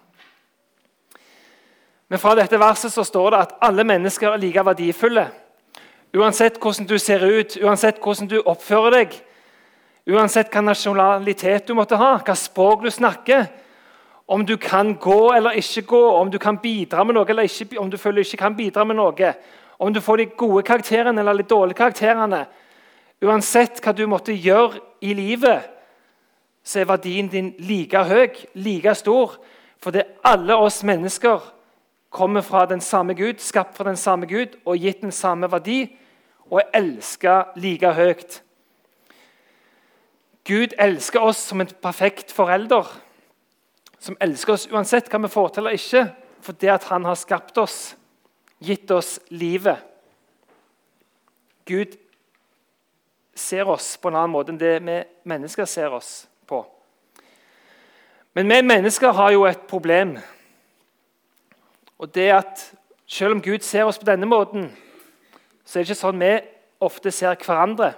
Men 2.09 2.19
fra 2.19 2.35
dette 2.35 2.59
verset 2.59 2.93
så 2.93 3.05
står 3.07 3.31
det 3.31 3.41
at 3.41 3.57
alle 3.63 3.85
mennesker 3.87 4.31
er 4.31 4.43
like 4.43 4.65
verdifulle. 4.67 5.29
Uansett 6.15 6.59
hvordan 6.59 6.87
du 6.87 6.99
ser 6.99 7.23
ut, 7.23 7.57
uansett 7.63 7.99
hvordan 8.03 8.29
du 8.31 8.41
oppfører 8.43 8.97
deg, 8.97 9.15
uansett 10.11 10.51
hva 10.51 10.63
nasjonalitet 10.67 11.69
du 11.69 11.75
måtte 11.79 11.99
ha, 11.99 12.17
hva 12.19 12.35
språk 12.35 12.83
du 12.83 12.91
snakker, 12.91 13.47
om 14.31 14.45
du 14.47 14.57
kan 14.57 14.95
gå 14.95 15.33
eller 15.35 15.59
ikke 15.59 15.83
gå, 15.91 16.01
om 16.15 16.31
du 16.31 16.39
kan 16.39 16.59
bidra 16.63 17.03
med 17.05 17.17
noe 17.17 17.27
eller 17.29 17.49
ikke, 17.49 17.79
om 17.81 17.91
du 17.91 17.97
føler 17.99 18.23
du 18.23 18.29
ikke 18.29 18.45
kan 18.45 18.57
bidra 18.57 18.85
med 18.87 18.97
noe, 19.01 19.33
om 19.79 19.95
du 19.95 20.01
får 20.01 20.17
de 20.17 20.27
gode 20.39 20.63
karakterene 20.63 21.21
eller 21.21 21.41
de 21.43 21.49
dårlige 21.51 21.81
karakterene 21.83 22.45
Uansett 23.21 23.83
hva 23.85 23.93
du 23.93 24.07
måtte 24.09 24.33
gjøre 24.33 24.79
i 25.05 25.13
livet, 25.13 25.67
så 26.65 26.81
er 26.81 26.87
verdien 26.89 27.27
din 27.29 27.51
like 27.61 28.01
høy, 28.09 28.31
like 28.57 28.95
stor. 28.97 29.35
Fordi 29.81 30.01
alle 30.25 30.57
oss 30.57 30.79
mennesker 30.89 31.43
kommer 32.09 32.41
fra 32.41 32.65
den 32.67 32.81
samme 32.81 33.15
Gud, 33.15 33.43
skapt 33.45 33.77
fra 33.77 33.85
den 33.85 34.01
samme 34.01 34.27
Gud 34.27 34.57
og 34.65 34.81
gitt 34.81 35.03
den 35.05 35.13
samme 35.13 35.51
verdi 35.53 35.83
og 36.49 36.63
er 36.63 36.81
elsket 36.81 37.61
like 37.61 37.93
høyt. 37.93 38.41
Gud 40.49 40.73
elsker 40.81 41.21
oss 41.21 41.45
som 41.51 41.61
en 41.61 41.69
perfekt 41.83 42.33
forelder, 42.33 42.89
som 44.01 44.17
elsker 44.21 44.57
oss 44.57 44.69
uansett 44.73 45.11
hva 45.13 45.21
vi 45.21 45.31
får 45.31 45.53
til 45.53 45.63
eller 45.63 45.77
ikke, 45.77 46.05
fordi 46.41 46.73
han 46.89 47.05
har 47.05 47.19
skapt 47.21 47.59
oss, 47.61 47.95
gitt 48.59 48.91
oss 48.91 49.19
livet. 49.29 49.77
Gud 51.69 51.99
ser 53.37 53.69
oss 53.69 53.97
på 54.01 54.09
en 54.09 54.17
annen 54.17 54.33
måte 54.33 54.53
enn 54.53 54.61
det 54.61 54.79
vi 54.81 54.97
mennesker 55.29 55.69
ser 55.69 55.93
oss 55.93 56.25
på. 56.49 56.63
Men 58.35 58.49
vi 58.49 58.61
mennesker 58.65 59.13
har 59.13 59.35
jo 59.37 59.45
et 59.49 59.69
problem. 59.69 60.17
Og 61.99 62.15
det 62.15 62.31
at 62.35 62.69
Selv 63.11 63.33
om 63.35 63.41
Gud 63.43 63.65
ser 63.67 63.89
oss 63.91 63.97
på 63.99 64.07
denne 64.07 64.27
måten, 64.31 64.69
så 65.67 65.81
er 65.81 65.83
det 65.83 65.91
ikke 65.91 65.99
sånn 65.99 66.21
vi 66.23 66.29
ofte 66.87 67.11
ser 67.11 67.35
hverandre. 67.43 67.89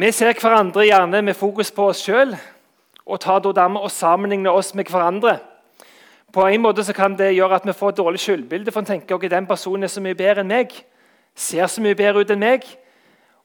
Vi 0.00 0.08
ser 0.16 0.32
hverandre 0.32 0.86
gjerne 0.86 1.20
med 1.26 1.36
fokus 1.36 1.68
på 1.76 1.90
oss 1.90 2.00
sjøl 2.06 2.32
og 3.08 3.20
tar 3.20 3.40
dermed 3.40 3.80
og 3.80 3.90
sammenligner 3.90 4.50
oss 4.50 4.74
med 4.74 4.84
hverandre. 4.84 5.38
På 6.32 6.46
en 6.46 6.60
måte 6.60 6.92
kan 6.92 7.16
det 7.16 7.34
gjøre 7.34 7.54
at 7.54 7.66
vi 7.66 7.72
får 7.72 7.88
et 7.88 7.96
dårlig 7.96 8.20
skyldbilde. 8.20 8.70
for 8.72 8.80
en 8.80 8.86
tenker 8.86 9.14
at 9.14 9.30
Den 9.30 9.46
personen 9.46 9.82
er 9.82 9.88
så 9.88 10.00
mye 10.00 10.14
bedre 10.14 10.40
enn 10.40 10.48
meg, 10.48 10.84
ser 11.34 11.66
så 11.66 11.80
mye 11.80 11.94
bedre 11.94 12.20
ut 12.20 12.30
enn 12.30 12.38
meg. 12.38 12.62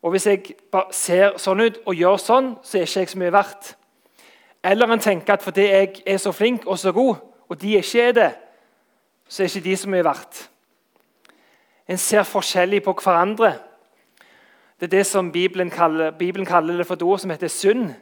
Og 0.01 0.11
hvis 0.11 0.27
jeg 0.27 0.43
bare 0.71 0.91
ser 0.91 1.37
sånn 1.37 1.61
ut 1.61 1.79
og 1.85 1.95
gjør 1.95 2.17
sånn, 2.17 2.55
så 2.63 2.77
er 2.77 2.81
ikke 2.81 2.99
jeg 2.99 3.09
så 3.09 3.19
mye 3.19 3.31
verdt. 3.31 3.75
Eller 4.63 4.91
en 4.91 4.99
tenker 4.99 5.33
at 5.33 5.43
fordi 5.43 5.61
jeg 5.61 6.03
er 6.05 6.17
så 6.17 6.31
flink 6.31 6.67
og 6.67 6.79
så 6.79 6.91
god, 6.91 7.15
og 7.49 7.61
de 7.61 7.77
ikke 7.77 8.01
er 8.01 8.11
det, 8.11 8.31
så 9.27 9.43
er 9.43 9.47
ikke 9.47 9.69
de 9.69 9.75
så 9.77 9.89
mye 9.89 10.03
verdt. 10.03 10.49
En 11.87 11.97
ser 11.97 12.23
forskjellig 12.23 12.83
på 12.83 12.93
hverandre. 13.03 13.53
Det 14.79 14.87
er 14.87 14.97
det 14.97 15.05
som 15.05 15.31
Bibelen 15.31 15.69
kaller, 15.69 16.11
Bibelen 16.11 16.45
kaller 16.45 16.77
det 16.77 16.87
for 16.87 16.95
et 16.95 17.01
ord 17.01 17.19
som 17.19 17.31
heter 17.31 17.47
synd. 17.47 17.93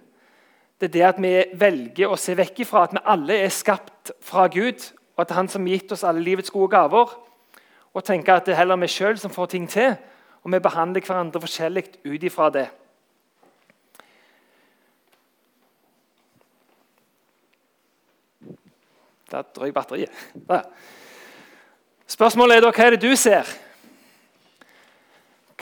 Det 0.82 0.88
er 0.90 0.94
det 0.94 1.04
at 1.06 1.20
vi 1.22 1.34
velger 1.62 2.10
å 2.10 2.18
se 2.18 2.34
vekk 2.34 2.64
ifra 2.64 2.88
at 2.88 2.96
vi 2.98 3.06
alle 3.06 3.36
er 3.46 3.52
skapt 3.54 4.16
fra 4.26 4.48
Gud, 4.50 4.82
og 5.14 5.22
at 5.22 5.30
det 5.30 5.36
er 5.36 5.40
Han 5.44 5.50
som 5.54 5.68
har 5.68 5.76
gitt 5.78 5.92
oss 5.94 6.04
alle 6.04 6.24
livets 6.26 6.50
gode 6.50 6.72
gaver, 6.74 7.12
og 7.94 8.04
tenker 8.04 8.34
at 8.34 8.48
det 8.48 8.56
er 8.56 8.64
heller 8.64 8.80
vi 8.82 8.90
sjøl 8.90 9.20
som 9.22 9.32
får 9.32 9.54
ting 9.54 9.70
til 9.70 9.94
og 10.42 10.54
vi 10.54 10.60
behandler 10.60 11.06
hverandre 11.06 11.42
forskjellig 11.42 11.84
ut 12.06 12.24
ifra 12.24 12.50
det. 12.50 12.68
Der 19.32 19.46
drøy 19.56 19.72
batteriet. 19.72 20.10
Der. 20.48 20.66
Spørsmålet 22.08 22.58
er 22.58 22.66
da 22.66 22.72
hva 22.74 22.88
er 22.88 22.98
det 22.98 23.06
du 23.06 23.16
ser? 23.16 23.48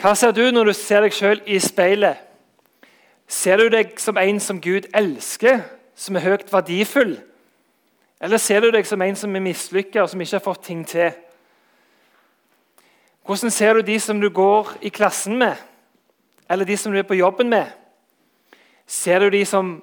Hva 0.00 0.16
ser 0.16 0.32
du 0.34 0.42
når 0.50 0.72
du 0.72 0.74
ser 0.74 1.04
deg 1.04 1.14
sjøl 1.14 1.44
i 1.46 1.60
speilet? 1.62 2.29
Ser 3.30 3.60
du 3.60 3.68
deg 3.70 3.92
som 4.02 4.18
en 4.18 4.40
som 4.42 4.58
Gud 4.58 4.88
elsker, 4.96 5.60
som 5.94 6.16
er 6.18 6.24
høyt 6.24 6.48
verdifull? 6.50 7.12
Eller 8.20 8.42
ser 8.42 8.64
du 8.64 8.72
deg 8.74 8.88
som 8.88 9.02
en 9.04 9.16
som 9.16 9.36
er 9.36 9.44
mislykka 9.44 10.02
og 10.02 10.10
som 10.10 10.20
ikke 10.20 10.36
har 10.40 10.42
fått 10.42 10.64
ting 10.66 10.80
til? 10.86 11.12
Hvordan 13.22 13.54
ser 13.54 13.78
du 13.78 13.86
de 13.86 14.00
som 14.02 14.18
du 14.18 14.26
går 14.34 14.74
i 14.82 14.90
klassen 14.90 15.38
med, 15.38 15.54
eller 16.50 16.66
de 16.66 16.76
som 16.76 16.90
du 16.90 16.98
er 16.98 17.06
på 17.06 17.20
jobben 17.20 17.48
med? 17.48 17.70
Ser 18.90 19.22
du 19.22 19.30
de 19.30 19.44
som 19.46 19.76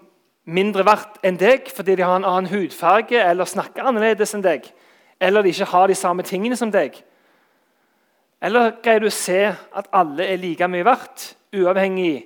mindre 0.44 0.84
verdt 0.84 1.22
enn 1.24 1.40
deg 1.40 1.72
fordi 1.72 1.96
de 1.96 2.04
har 2.04 2.20
en 2.20 2.28
annen 2.28 2.52
hudfarge 2.52 3.24
eller 3.24 3.48
snakker 3.48 3.88
annerledes 3.88 4.36
enn 4.36 4.44
deg? 4.44 4.68
Eller 5.24 5.42
de 5.42 5.56
ikke 5.56 5.72
har 5.72 5.88
de 5.88 5.96
samme 5.96 6.28
tingene 6.28 6.60
som 6.60 6.74
deg? 6.74 7.00
Eller 8.44 8.76
greier 8.84 9.08
du 9.08 9.08
å 9.08 9.20
se 9.24 9.46
at 9.48 9.94
alle 9.96 10.28
er 10.28 10.42
like 10.42 10.68
mye 10.68 10.86
verdt, 10.86 11.32
uavhengig 11.56 12.26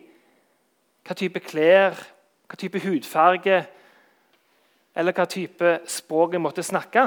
hva 1.12 1.15
type 1.20 1.41
klær, 1.44 1.98
hva 2.48 2.56
type 2.56 2.80
hudfarge 2.86 3.58
eller 4.96 5.15
hva 5.15 5.25
type 5.27 5.74
språk 5.91 6.38
en 6.38 6.44
måtte 6.46 6.63
snakke? 6.63 7.03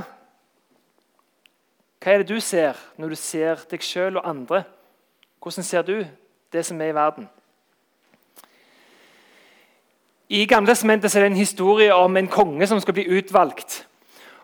Hva 2.04 2.12
er 2.12 2.20
det 2.20 2.34
du 2.34 2.36
ser 2.44 2.76
når 3.00 3.14
du 3.14 3.16
ser 3.16 3.62
deg 3.70 3.80
sjøl 3.80 4.18
og 4.20 4.26
andre? 4.28 4.60
Hvordan 5.40 5.64
ser 5.64 5.86
du 5.88 6.02
det 6.52 6.64
som 6.68 6.82
er 6.84 6.92
i 6.92 6.96
verden? 6.98 7.30
I 10.28 10.42
Gamle 10.52 10.74
Testamentet 10.74 11.16
er 11.16 11.24
det 11.24 11.30
en 11.32 11.40
historie 11.40 11.96
om 11.96 12.20
en 12.20 12.28
konge 12.28 12.68
som 12.68 12.80
skal 12.84 12.98
bli 12.98 13.06
utvalgt. 13.08 13.86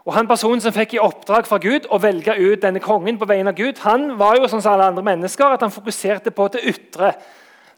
Og 0.08 0.16
han 0.16 0.28
Personen 0.28 0.64
som 0.64 0.72
fikk 0.72 0.96
i 0.96 1.02
oppdrag 1.04 1.44
fra 1.44 1.60
Gud 1.60 1.90
å 1.92 2.00
velge 2.00 2.32
ut 2.32 2.64
denne 2.64 2.80
kongen, 2.80 3.20
på 3.20 3.28
vegne 3.28 3.52
av 3.52 3.60
Gud, 3.60 3.84
han 3.84 4.16
var 4.16 4.40
jo 4.40 4.48
som 4.48 4.64
alle 4.64 4.88
andre 4.88 5.04
mennesker, 5.04 5.52
at 5.52 5.60
han 5.60 5.74
fokuserte 5.74 6.32
på 6.32 6.48
det 6.48 6.64
ytre 6.72 7.12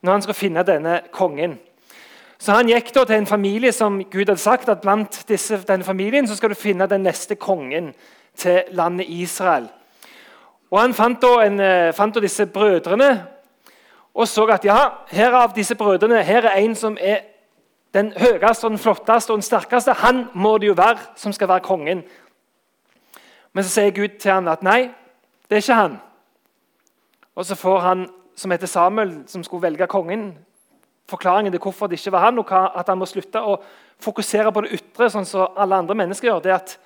når 0.02 0.12
han 0.12 0.22
skulle 0.22 0.38
finne 0.38 0.66
denne 0.66 1.00
kongen. 1.10 1.58
Så 2.42 2.52
Han 2.52 2.66
gikk 2.66 2.88
da 2.94 3.04
til 3.06 3.20
en 3.20 3.26
familie 3.26 3.70
som 3.72 4.00
Gud 4.02 4.26
hadde 4.26 4.40
sagt 4.42 4.68
at 4.68 4.80
blant 4.82 5.20
disse, 5.28 5.60
denne 5.68 5.86
familien 5.86 6.26
så 6.26 6.34
skal 6.34 6.50
du 6.50 6.58
finne 6.58 6.88
den 6.90 7.04
neste 7.06 7.36
kongen 7.38 7.92
til 8.34 8.64
landet 8.74 9.06
Israel. 9.08 9.68
Og 10.70 10.80
Han 10.80 10.94
fant 10.94 11.22
da, 11.22 11.36
en, 11.46 11.60
eh, 11.60 11.92
fant 11.94 12.14
da 12.14 12.20
disse 12.20 12.46
brødrene 12.46 13.12
og 14.14 14.28
så 14.28 14.44
at 14.52 14.64
ja, 14.64 14.78
her 15.08 15.32
av 15.32 15.54
disse 15.56 15.74
brødrene 15.74 16.22
her 16.22 16.44
er 16.44 16.58
en 16.60 16.74
som 16.76 16.96
er 17.00 17.22
den 17.94 18.12
høyeste, 18.16 18.64
og 18.64 18.70
den 18.70 18.78
flotteste 18.78 19.30
og 19.30 19.38
den 19.38 19.46
sterkeste. 19.46 19.92
Han 19.92 20.26
må 20.34 20.58
det 20.58 20.66
jo 20.66 20.76
være 20.76 20.98
som 21.16 21.32
skal 21.32 21.48
være 21.48 21.60
kongen. 21.60 22.02
Men 23.52 23.64
så 23.64 23.70
sier 23.70 23.90
Gud 23.90 24.18
til 24.18 24.32
ham 24.32 24.48
at 24.48 24.62
nei, 24.62 24.90
det 25.48 25.56
er 25.56 25.64
ikke 25.64 25.80
han. 25.80 25.98
Og 27.36 27.44
så 27.44 27.54
får 27.54 27.78
han 27.80 28.08
som 28.36 28.50
heter 28.50 28.66
Samuel, 28.66 29.22
som 29.26 29.44
skulle 29.44 29.62
velge 29.62 29.86
kongen, 29.86 30.34
forklaringen 31.10 31.52
til 31.52 31.60
hvorfor 31.62 31.90
det 31.90 31.98
ikke 31.98 32.12
var 32.14 32.28
han, 32.28 32.38
og 32.38 32.52
at 32.52 32.88
han 32.88 32.98
må 32.98 33.08
slutte 33.08 33.40
å 33.40 33.58
fokusere 34.02 34.52
på 34.52 34.64
det 34.64 34.78
ytre, 34.78 35.10
sånn 35.10 35.28
som 35.28 35.58
alle 35.58 35.78
andre 35.82 35.96
mennesker 35.98 36.28
gjør. 36.28 36.42
det 36.42 36.52
er 36.52 36.60
at 36.60 36.78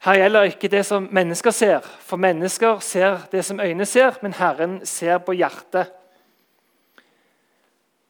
her 0.00 0.16
gjelder 0.16 0.48
ikke 0.48 0.70
det 0.72 0.80
som 0.88 1.08
mennesker 1.12 1.52
ser, 1.52 1.84
for 2.00 2.16
mennesker 2.16 2.78
ser 2.80 3.18
det 3.32 3.44
som 3.44 3.60
øynene 3.60 3.84
ser, 3.84 4.16
men 4.22 4.32
Herren 4.32 4.78
ser 4.88 5.18
på 5.20 5.34
hjertet. 5.36 5.90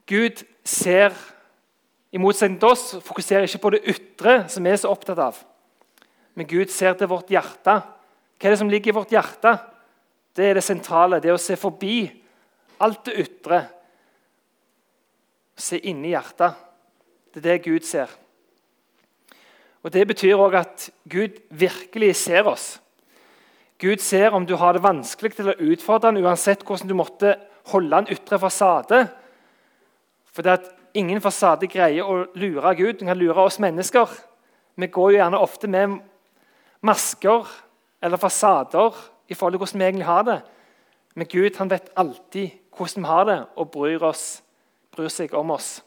Gud 0.06 0.44
ser, 0.64 1.14
i 2.14 2.18
motsetning 2.18 2.60
til 2.62 2.70
oss, 2.70 2.84
fokuserer 3.02 3.46
ikke 3.46 3.62
på 3.62 3.72
det 3.74 3.82
ytre, 3.90 4.44
som 4.50 4.64
vi 4.64 4.70
er 4.70 4.78
så 4.78 4.90
opptatt 4.90 5.18
av. 5.18 5.42
Men 6.38 6.46
Gud 6.46 6.70
ser 6.70 6.94
til 6.98 7.10
vårt 7.10 7.30
hjerte. 7.30 7.74
Hva 8.38 8.48
er 8.48 8.54
det 8.54 8.60
som 8.62 8.70
ligger 8.70 8.92
i 8.92 8.96
vårt 8.96 9.14
hjerte? 9.14 9.56
Det 10.34 10.46
er 10.46 10.58
det 10.58 10.64
sentrale. 10.66 11.18
Det 11.22 11.34
å 11.34 11.42
se 11.42 11.58
forbi 11.58 12.04
alt 12.80 13.02
det 13.06 13.18
ytre. 13.22 13.60
Se 15.60 15.78
inni 15.78 16.14
hjertet. 16.14 16.56
Det 17.30 17.42
er 17.42 17.46
det 17.46 17.64
Gud 17.66 17.86
ser. 17.86 18.10
Og 19.84 19.92
Det 19.92 20.06
betyr 20.08 20.40
òg 20.40 20.56
at 20.60 20.90
Gud 21.08 21.40
virkelig 21.50 22.16
ser 22.16 22.48
oss. 22.48 22.80
Gud 23.80 24.00
ser 24.04 24.34
om 24.36 24.44
du 24.46 24.56
har 24.60 24.76
det 24.76 24.82
vanskelig 24.84 25.32
til 25.36 25.48
å 25.48 25.56
utfordre 25.56 26.10
han, 26.10 26.20
uansett 26.20 26.64
hvordan 26.66 26.88
du 26.88 26.94
måtte 26.98 27.36
holde 27.72 27.96
en 27.96 28.10
ytre 28.12 28.38
fasade. 28.38 29.06
For 30.32 30.44
det 30.44 30.52
at 30.58 30.68
ingen 30.94 31.20
fasade 31.24 31.68
greier 31.70 32.04
å 32.04 32.26
lure 32.36 32.74
Gud. 32.76 32.98
Den 33.00 33.08
kan 33.08 33.18
lure 33.18 33.46
oss 33.46 33.60
mennesker. 33.62 34.10
Vi 34.76 34.86
går 34.86 35.12
jo 35.12 35.20
gjerne 35.20 35.40
ofte 35.40 35.68
med 35.68 35.96
masker 36.84 37.48
eller 38.02 38.20
fasader 38.20 38.96
i 39.28 39.34
forhold 39.34 39.56
til 39.56 39.64
hvordan 39.64 39.80
vi 39.80 39.88
egentlig 39.88 40.08
har 40.08 40.22
det. 40.28 40.38
Men 41.14 41.26
Gud 41.26 41.56
han 41.58 41.70
vet 41.70 41.90
alltid 41.96 42.50
hvordan 42.76 43.02
vi 43.02 43.10
har 43.10 43.24
det, 43.28 43.40
og 43.56 43.70
bryr, 43.70 44.02
oss, 44.02 44.42
bryr 44.92 45.08
seg 45.08 45.34
om 45.34 45.50
oss. 45.50 45.80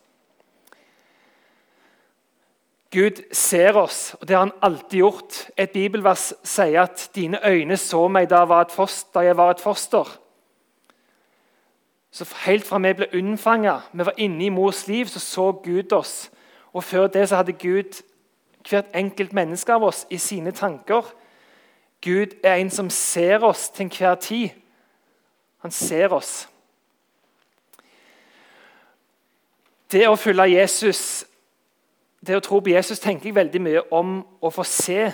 Gud 2.94 3.24
ser 3.34 3.74
oss, 3.74 4.14
og 4.22 4.28
det 4.28 4.36
har 4.36 4.46
han 4.46 4.58
alltid 4.62 5.00
gjort. 5.00 5.38
Et 5.58 5.72
bibelvers 5.72 6.34
sier 6.44 6.82
at 6.82 7.10
'dine 7.16 7.40
øyne 7.46 7.78
så 7.78 8.08
meg 8.08 8.30
da, 8.30 8.46
da 9.14 9.20
jeg 9.20 9.38
var 9.38 9.52
et 9.52 9.62
foster'. 9.62 10.20
Så 12.12 12.36
Helt 12.46 12.66
fra 12.66 12.78
vi 12.78 12.94
ble 12.94 13.08
unnfanga, 13.14 13.80
vi 13.94 14.06
var 14.06 14.14
inne 14.18 14.46
i 14.46 14.50
mors 14.50 14.88
liv, 14.88 15.06
så 15.06 15.20
så 15.20 15.52
Gud 15.52 15.94
oss. 15.94 16.32
Og 16.74 16.84
Før 16.84 17.08
det 17.08 17.30
så 17.30 17.36
hadde 17.36 17.54
Gud 17.54 18.04
hvert 18.70 18.86
enkelt 18.94 19.34
menneske 19.34 19.74
av 19.74 19.84
oss 19.84 20.08
i 20.10 20.18
sine 20.18 20.52
tanker. 20.52 21.14
Gud 22.02 22.28
er 22.44 22.56
en 22.56 22.70
som 22.70 22.90
ser 22.90 23.44
oss 23.44 23.70
til 23.70 23.84
enhver 23.84 24.16
tid. 24.16 24.50
Han 25.58 25.72
ser 25.72 26.14
oss. 26.14 26.50
Det 29.94 30.08
å 30.10 30.16
følge 30.18 30.56
Jesus, 30.56 31.22
det 32.26 32.34
å 32.34 32.42
tro 32.42 32.58
på 32.66 32.72
Jesus, 32.72 32.98
tenker 32.98 33.30
jeg 33.30 33.36
veldig 33.38 33.60
mye 33.62 33.82
om 33.94 34.16
å 34.42 34.50
få 34.50 34.64
se 34.66 35.12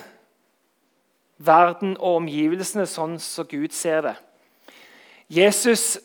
verden 1.36 1.98
og 1.98 2.22
omgivelsene 2.22 2.86
sånn 2.88 3.18
som 3.20 3.48
Gud 3.50 3.76
ser 3.76 4.06
det. 4.08 4.14
Jesus 5.28 5.98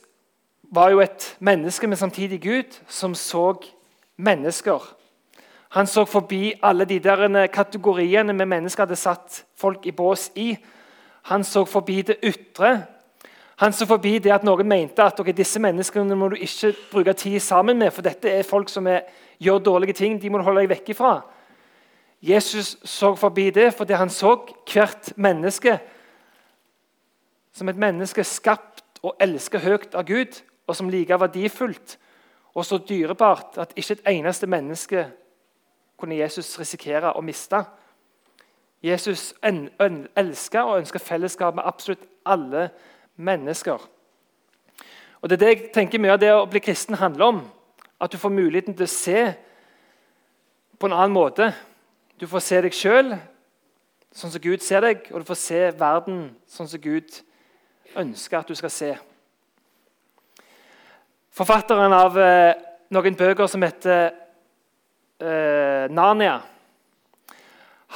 var 0.74 0.90
jo 0.90 1.04
et 1.04 1.28
menneske, 1.38 1.86
men 1.86 2.00
samtidig 2.00 2.40
Gud, 2.42 2.74
som 2.90 3.14
så 3.14 3.52
mennesker. 4.18 4.82
Han 5.78 5.86
så 5.86 6.02
forbi 6.04 6.56
alle 6.62 6.88
de 6.90 6.98
der 6.98 7.46
kategoriene 7.54 8.34
vi 8.34 8.48
mennesker 8.56 8.88
hadde 8.88 8.98
satt 8.98 9.44
folk 9.54 9.86
i 9.86 9.94
bås 9.94 10.32
i. 10.34 10.56
Han 11.30 11.46
så 11.46 11.62
forbi 11.64 12.02
det 12.02 12.18
ytre. 12.26 12.80
Han 13.56 13.72
så 13.72 13.86
forbi 13.86 14.18
det 14.18 14.32
at 14.34 14.44
noen 14.46 14.66
mente 14.66 15.02
at 15.04 15.20
okay, 15.20 15.34
disse 15.36 15.60
menneskene 15.62 16.16
må 16.18 16.32
du 16.32 16.40
ikke 16.42 16.72
bruke 16.90 17.12
tid 17.14 17.38
sammen 17.40 17.78
med, 17.78 17.92
for 17.94 18.02
dette 18.02 18.30
er 18.30 18.46
folk 18.46 18.68
som 18.68 18.86
er, 18.90 19.04
gjør 19.38 19.62
dårlige 19.62 19.98
ting. 20.00 20.18
De 20.22 20.30
må 20.30 20.40
du 20.40 20.46
holde 20.46 20.64
deg 20.64 20.72
vekk 20.74 20.90
ifra. 20.96 21.14
Jesus 22.24 22.74
så 22.88 23.12
forbi 23.14 23.50
det 23.54 23.68
fordi 23.76 23.98
han 24.00 24.10
så 24.10 24.34
hvert 24.72 25.12
menneske 25.16 25.76
som 27.54 27.68
et 27.70 27.78
menneske 27.78 28.24
skapt 28.26 28.98
og 29.04 29.14
elsket 29.22 29.62
høyt 29.62 29.94
av 29.94 30.06
Gud 30.08 30.40
og 30.66 30.74
som 30.74 30.88
like 30.90 31.20
verdifullt 31.20 31.98
og 32.54 32.66
så 32.66 32.80
dyrebart 32.88 33.60
at 33.60 33.74
ikke 33.76 33.98
et 33.98 34.08
eneste 34.16 34.48
menneske 34.50 35.04
kunne 36.00 36.16
Jesus 36.18 36.56
risikere 36.58 37.12
å 37.14 37.22
miste. 37.22 37.60
Jesus 38.82 39.34
elsker 39.44 40.62
og 40.62 40.80
ønsker 40.80 41.02
fellesskap 41.02 41.54
med 41.54 41.66
absolutt 41.66 42.02
alle 42.26 42.66
mennesker. 42.66 42.90
Og 45.22 45.30
Det 45.30 45.36
er 45.36 45.44
det 45.44 45.52
jeg 45.52 45.68
tenker 45.72 46.02
mye 46.02 46.16
av 46.16 46.20
det 46.20 46.32
å 46.34 46.46
bli 46.50 46.60
kristen 46.60 46.98
handler 47.00 47.24
om. 47.24 47.38
At 48.00 48.12
du 48.12 48.18
får 48.18 48.34
muligheten 48.34 48.74
til 48.76 48.84
å 48.84 48.90
se 48.90 49.20
på 50.78 50.86
en 50.86 50.96
annen 50.96 51.14
måte. 51.14 51.52
Du 52.20 52.26
får 52.28 52.42
se 52.44 52.60
deg 52.60 52.76
sjøl 52.76 53.14
sånn 54.14 54.30
som 54.30 54.42
Gud 54.42 54.62
ser 54.62 54.84
deg, 54.84 55.08
og 55.10 55.22
du 55.22 55.26
får 55.26 55.38
se 55.40 55.60
verden 55.78 56.18
sånn 56.46 56.68
som 56.70 56.82
Gud 56.82 57.16
ønsker 57.98 58.38
at 58.38 58.50
du 58.50 58.54
skal 58.58 58.70
se. 58.70 58.90
Forfatteren 61.34 61.94
av 61.96 62.18
eh, 62.20 62.52
noen 62.94 63.16
bøker 63.18 63.48
som 63.50 63.64
heter 63.66 64.12
eh, 65.18 65.86
Narnia, 65.90 66.36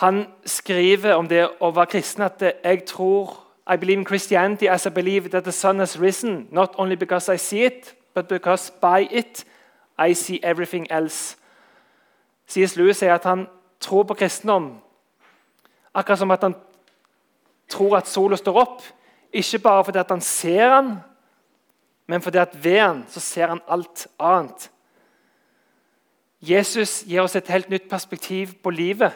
han 0.00 0.24
skriver 0.46 1.18
om 1.18 1.28
det 1.30 1.44
å 1.62 1.70
være 1.74 1.92
kristen 1.94 2.26
at 2.26 2.42
jeg 2.42 2.82
tror 2.86 3.36
I 3.68 3.76
believe 3.76 3.98
in 3.98 4.04
Christianity 4.04 4.66
as 4.68 4.86
I 4.86 4.90
believe 4.90 5.30
that 5.30 5.44
the 5.44 5.52
sun 5.52 5.78
has 5.78 5.98
risen, 5.98 6.48
not 6.50 6.74
only 6.78 6.96
because 6.96 7.28
I 7.28 7.36
see 7.36 7.64
it, 7.64 7.94
but 8.14 8.28
because 8.28 8.72
by 8.80 9.08
it 9.10 9.44
I 9.98 10.14
see 10.14 10.40
everything 10.42 10.90
else. 10.90 11.36
C.S. 12.46 12.76
Lewis 12.76 12.96
sier 12.96 13.14
at 13.14 13.24
han 13.24 13.46
tror 13.80 14.02
på 14.02 14.14
kristendom 14.14 14.80
akkurat 15.98 16.18
som 16.18 16.30
at 16.30 16.42
han 16.42 16.54
tror 17.68 17.96
at 17.96 18.08
sola 18.08 18.36
står 18.36 18.60
opp. 18.60 18.82
Ikke 19.32 19.58
bare 19.58 19.84
fordi 19.84 19.98
at 19.98 20.10
han 20.10 20.20
ser 20.20 20.74
den, 20.76 20.96
men 22.06 22.22
fordi 22.22 22.38
at 22.38 22.64
ved 22.64 22.80
den 22.80 23.04
så 23.08 23.20
ser 23.20 23.46
han 23.46 23.60
alt 23.68 24.06
annet. 24.18 24.70
Jesus 26.40 27.02
gir 27.02 27.22
oss 27.22 27.36
et 27.36 27.48
helt 27.48 27.70
nytt 27.70 27.88
perspektiv 27.90 28.54
på 28.62 28.70
livet. 28.70 29.12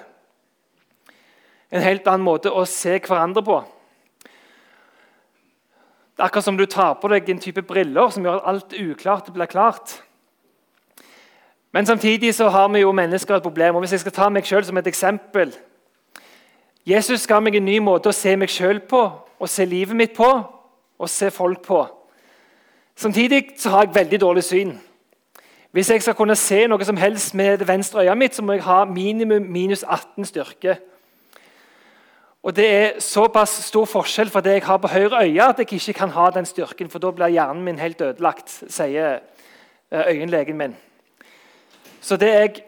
En 1.71 1.83
helt 1.83 2.07
annen 2.07 2.25
måte 2.27 2.51
å 2.51 2.65
se 2.69 2.99
hverandre 2.99 3.43
på. 3.47 3.63
Det 6.13 6.21
er 6.21 6.25
akkurat 6.25 6.45
som 6.45 6.57
du 6.57 6.67
tar 6.67 6.95
på 7.01 7.09
deg 7.09 7.29
en 7.31 7.41
type 7.41 7.63
briller 7.63 8.11
som 8.13 8.25
gjør 8.25 8.41
at 8.41 8.49
alt 8.51 8.75
uklart 8.77 9.33
blir 9.33 9.47
klart. 9.47 10.03
Men 11.73 11.87
samtidig 11.87 12.35
så 12.35 12.49
har 12.49 12.69
vi 12.69 12.83
jo 12.85 12.93
mennesker 12.93 13.35
et 13.37 13.43
problem. 13.43 13.75
og 13.75 13.81
Hvis 13.81 13.93
jeg 13.93 14.01
skal 14.01 14.13
ta 14.13 14.29
meg 14.29 14.47
selv 14.47 14.65
som 14.65 14.77
et 14.77 14.87
eksempel 14.87 15.55
Jesus 16.87 17.27
ga 17.27 17.39
meg 17.41 17.55
en 17.57 17.65
ny 17.65 17.79
måte 17.79 18.11
å 18.11 18.15
se 18.17 18.33
meg 18.37 18.51
sjøl 18.51 18.81
på, 18.91 19.01
å 19.39 19.47
se 19.47 19.65
livet 19.65 19.97
mitt 19.97 20.17
på 20.17 20.29
og 20.99 21.11
se 21.11 21.31
folk 21.31 21.63
på. 21.63 21.79
Samtidig 22.99 23.55
så 23.57 23.71
har 23.71 23.85
jeg 23.87 23.95
veldig 23.95 24.21
dårlig 24.21 24.43
syn. 24.45 24.73
Hvis 25.73 25.91
jeg 25.91 26.03
skal 26.03 26.15
kunne 26.15 26.37
se 26.37 26.67
noe 26.67 26.85
som 26.85 26.99
helst 26.99 27.35
med 27.35 27.63
det 27.63 27.69
venstre 27.69 28.03
øyet 28.03 28.19
mitt, 28.19 28.35
så 28.35 28.43
må 28.43 28.53
jeg 28.59 28.67
ha 28.67 28.85
minimum 28.85 29.47
minus 29.49 29.83
18 29.83 30.25
styrke. 30.25 30.77
Og 32.43 32.57
Det 32.57 32.67
er 32.75 32.99
såpass 32.99 33.51
stor 33.51 33.85
forskjell 33.87 34.31
fra 34.31 34.41
det 34.41 34.53
jeg 34.53 34.65
har 34.67 34.79
på 34.83 34.89
høyre 34.89 35.23
øye, 35.25 35.43
at 35.43 35.59
jeg 35.59 35.73
ikke 35.73 35.93
kan 35.93 36.11
ha 36.11 36.31
den 36.31 36.47
styrken, 36.47 36.91
for 36.91 36.99
da 36.99 37.11
blir 37.11 37.31
hjernen 37.31 37.63
min 37.65 37.79
helt 37.79 38.01
ødelagt, 38.01 38.63
sier 38.69 39.21
eh, 39.91 40.09
øyenlegen 40.11 40.59
min. 40.59 40.77
Så 42.01 42.17
det 42.17 42.29
jeg 42.29 42.63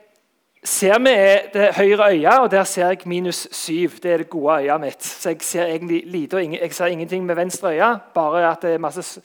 ser 0.64 0.98
med, 0.98 1.12
er 1.12 1.38
det 1.52 1.74
høyre 1.74 2.12
øyet, 2.12 2.38
og 2.38 2.50
der 2.50 2.64
ser 2.64 2.86
jeg 2.86 2.98
minus 3.04 3.48
7. 3.50 3.90
Det 4.02 4.12
er 4.12 4.16
det 4.16 4.30
gode 4.30 4.62
øyet 4.62 4.80
mitt. 4.80 5.04
Så 5.04 5.28
jeg 5.28 5.42
ser 5.42 5.66
egentlig 5.66 6.02
lite, 6.06 6.36
og 6.36 6.52
jeg 6.52 6.74
ser 6.74 6.86
ingenting 6.86 7.26
med 7.26 7.34
venstre 7.34 7.68
øye, 7.74 7.98
bare 8.14 8.50
at 8.50 8.62
det 8.62 8.74
er 8.74 8.78
masse 8.78 9.20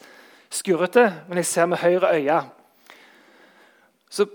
skurrete, 0.50 1.14
men 1.28 1.36
jeg 1.36 1.46
ser 1.46 1.66
med 1.66 1.76
høyre 1.76 2.14
øye. 2.14 2.40
Så 4.10 4.26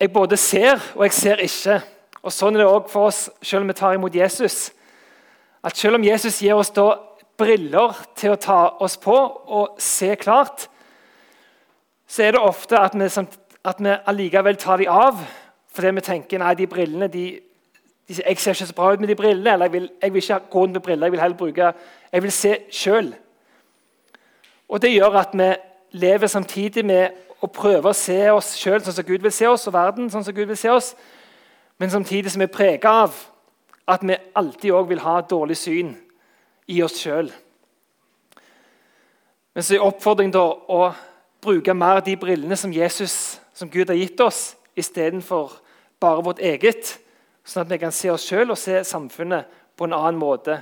jeg 0.00 0.12
både 0.12 0.36
ser, 0.36 0.92
og 0.94 1.02
jeg 1.02 1.12
ser 1.12 1.36
ikke. 1.36 1.80
Og 2.22 2.32
Sånn 2.32 2.54
er 2.54 2.62
det 2.62 2.68
òg 2.68 2.86
for 2.88 3.08
oss 3.08 3.30
selv 3.42 3.64
om 3.64 3.68
vi 3.68 3.74
tar 3.74 3.96
imot 3.96 4.14
Jesus. 4.14 4.72
At 5.64 5.76
Selv 5.76 5.94
om 5.94 6.04
Jesus 6.04 6.38
gir 6.40 6.54
oss 6.54 6.70
da 6.70 6.94
briller 7.40 7.96
til 8.16 8.32
å 8.32 8.40
ta 8.40 8.60
oss 8.80 8.96
på 9.00 9.16
og 9.16 9.76
se 9.80 10.14
klart, 10.20 10.68
så 12.08 12.24
er 12.24 12.34
det 12.34 12.40
ofte 12.40 12.78
at 12.78 12.96
vi, 12.96 13.08
at 13.64 13.80
vi 13.80 13.94
allikevel 14.12 14.56
tar 14.56 14.80
de 14.80 14.88
av 14.88 15.20
fordi 15.70 15.90
vi 15.94 16.02
tenker 16.02 16.40
nei, 16.42 16.54
de 16.58 16.66
brillene 16.66 17.06
de, 17.08 17.24
de, 18.08 18.14
Jeg 18.26 18.38
ser 18.42 18.56
ikke 18.56 18.66
så 18.66 18.74
bra 18.74 18.88
ut 18.92 19.00
med 19.00 19.08
de 19.08 19.14
brillene. 19.14 19.52
eller 19.52 19.68
jeg 19.68 19.72
vil, 19.72 19.90
jeg 20.02 20.12
vil 20.12 20.22
ikke 20.22 20.38
gå 20.50 20.66
med 20.66 20.80
briller, 20.80 21.06
jeg 21.06 21.12
vil 21.12 21.20
heller 21.20 21.36
bruke 21.36 21.72
Jeg 22.12 22.22
vil 22.22 22.32
se 22.32 22.56
sjøl. 22.70 23.14
Og 24.68 24.82
Det 24.82 24.92
gjør 24.92 25.16
at 25.20 25.28
vi 25.32 25.54
lever 25.92 26.26
samtidig 26.26 26.84
med 26.84 27.10
å 27.40 27.46
prøve 27.46 27.88
å 27.88 27.96
se 27.96 28.30
oss 28.30 28.56
sjøl 28.58 28.82
sånn 28.82 28.94
som 28.94 29.04
Gud 29.04 29.22
vil 29.22 29.32
se 29.32 29.46
oss, 29.48 29.66
og 29.66 29.72
verden 29.72 30.10
sånn 30.10 30.24
som 30.24 30.34
Gud 30.34 30.46
vil 30.46 30.56
se 30.56 30.70
oss, 30.70 30.94
men 31.78 31.90
samtidig 31.90 32.30
som 32.30 32.40
vi 32.40 32.48
er 32.48 32.52
prega 32.52 32.90
av 33.04 33.14
at 33.88 34.02
vi 34.06 34.16
alltid 34.34 34.74
òg 34.74 34.88
vil 34.90 35.02
ha 35.04 35.20
dårlig 35.20 35.56
syn 35.58 35.94
i 36.70 36.82
oss 36.82 36.98
sjøl. 37.00 37.30
Men 39.54 39.66
så 39.66 39.76
er 39.76 39.84
oppfordringen 39.84 40.34
da 40.34 40.44
å 40.46 40.82
bruke 41.42 41.74
mer 41.74 42.02
de 42.04 42.16
brillene 42.20 42.56
som 42.56 42.72
Jesus, 42.72 43.40
som 43.54 43.70
Gud 43.70 43.90
har 43.90 43.98
gitt 43.98 44.20
oss, 44.20 44.54
istedenfor 44.78 45.56
bare 46.00 46.24
vårt 46.24 46.42
eget, 46.44 46.98
sånn 47.44 47.64
at 47.64 47.72
vi 47.72 47.80
kan 47.82 47.92
se 47.92 48.12
oss 48.12 48.26
sjøl 48.28 48.52
og 48.52 48.60
se 48.60 48.82
samfunnet 48.86 49.48
på 49.76 49.88
en 49.88 49.96
annen 49.96 50.20
måte 50.20 50.60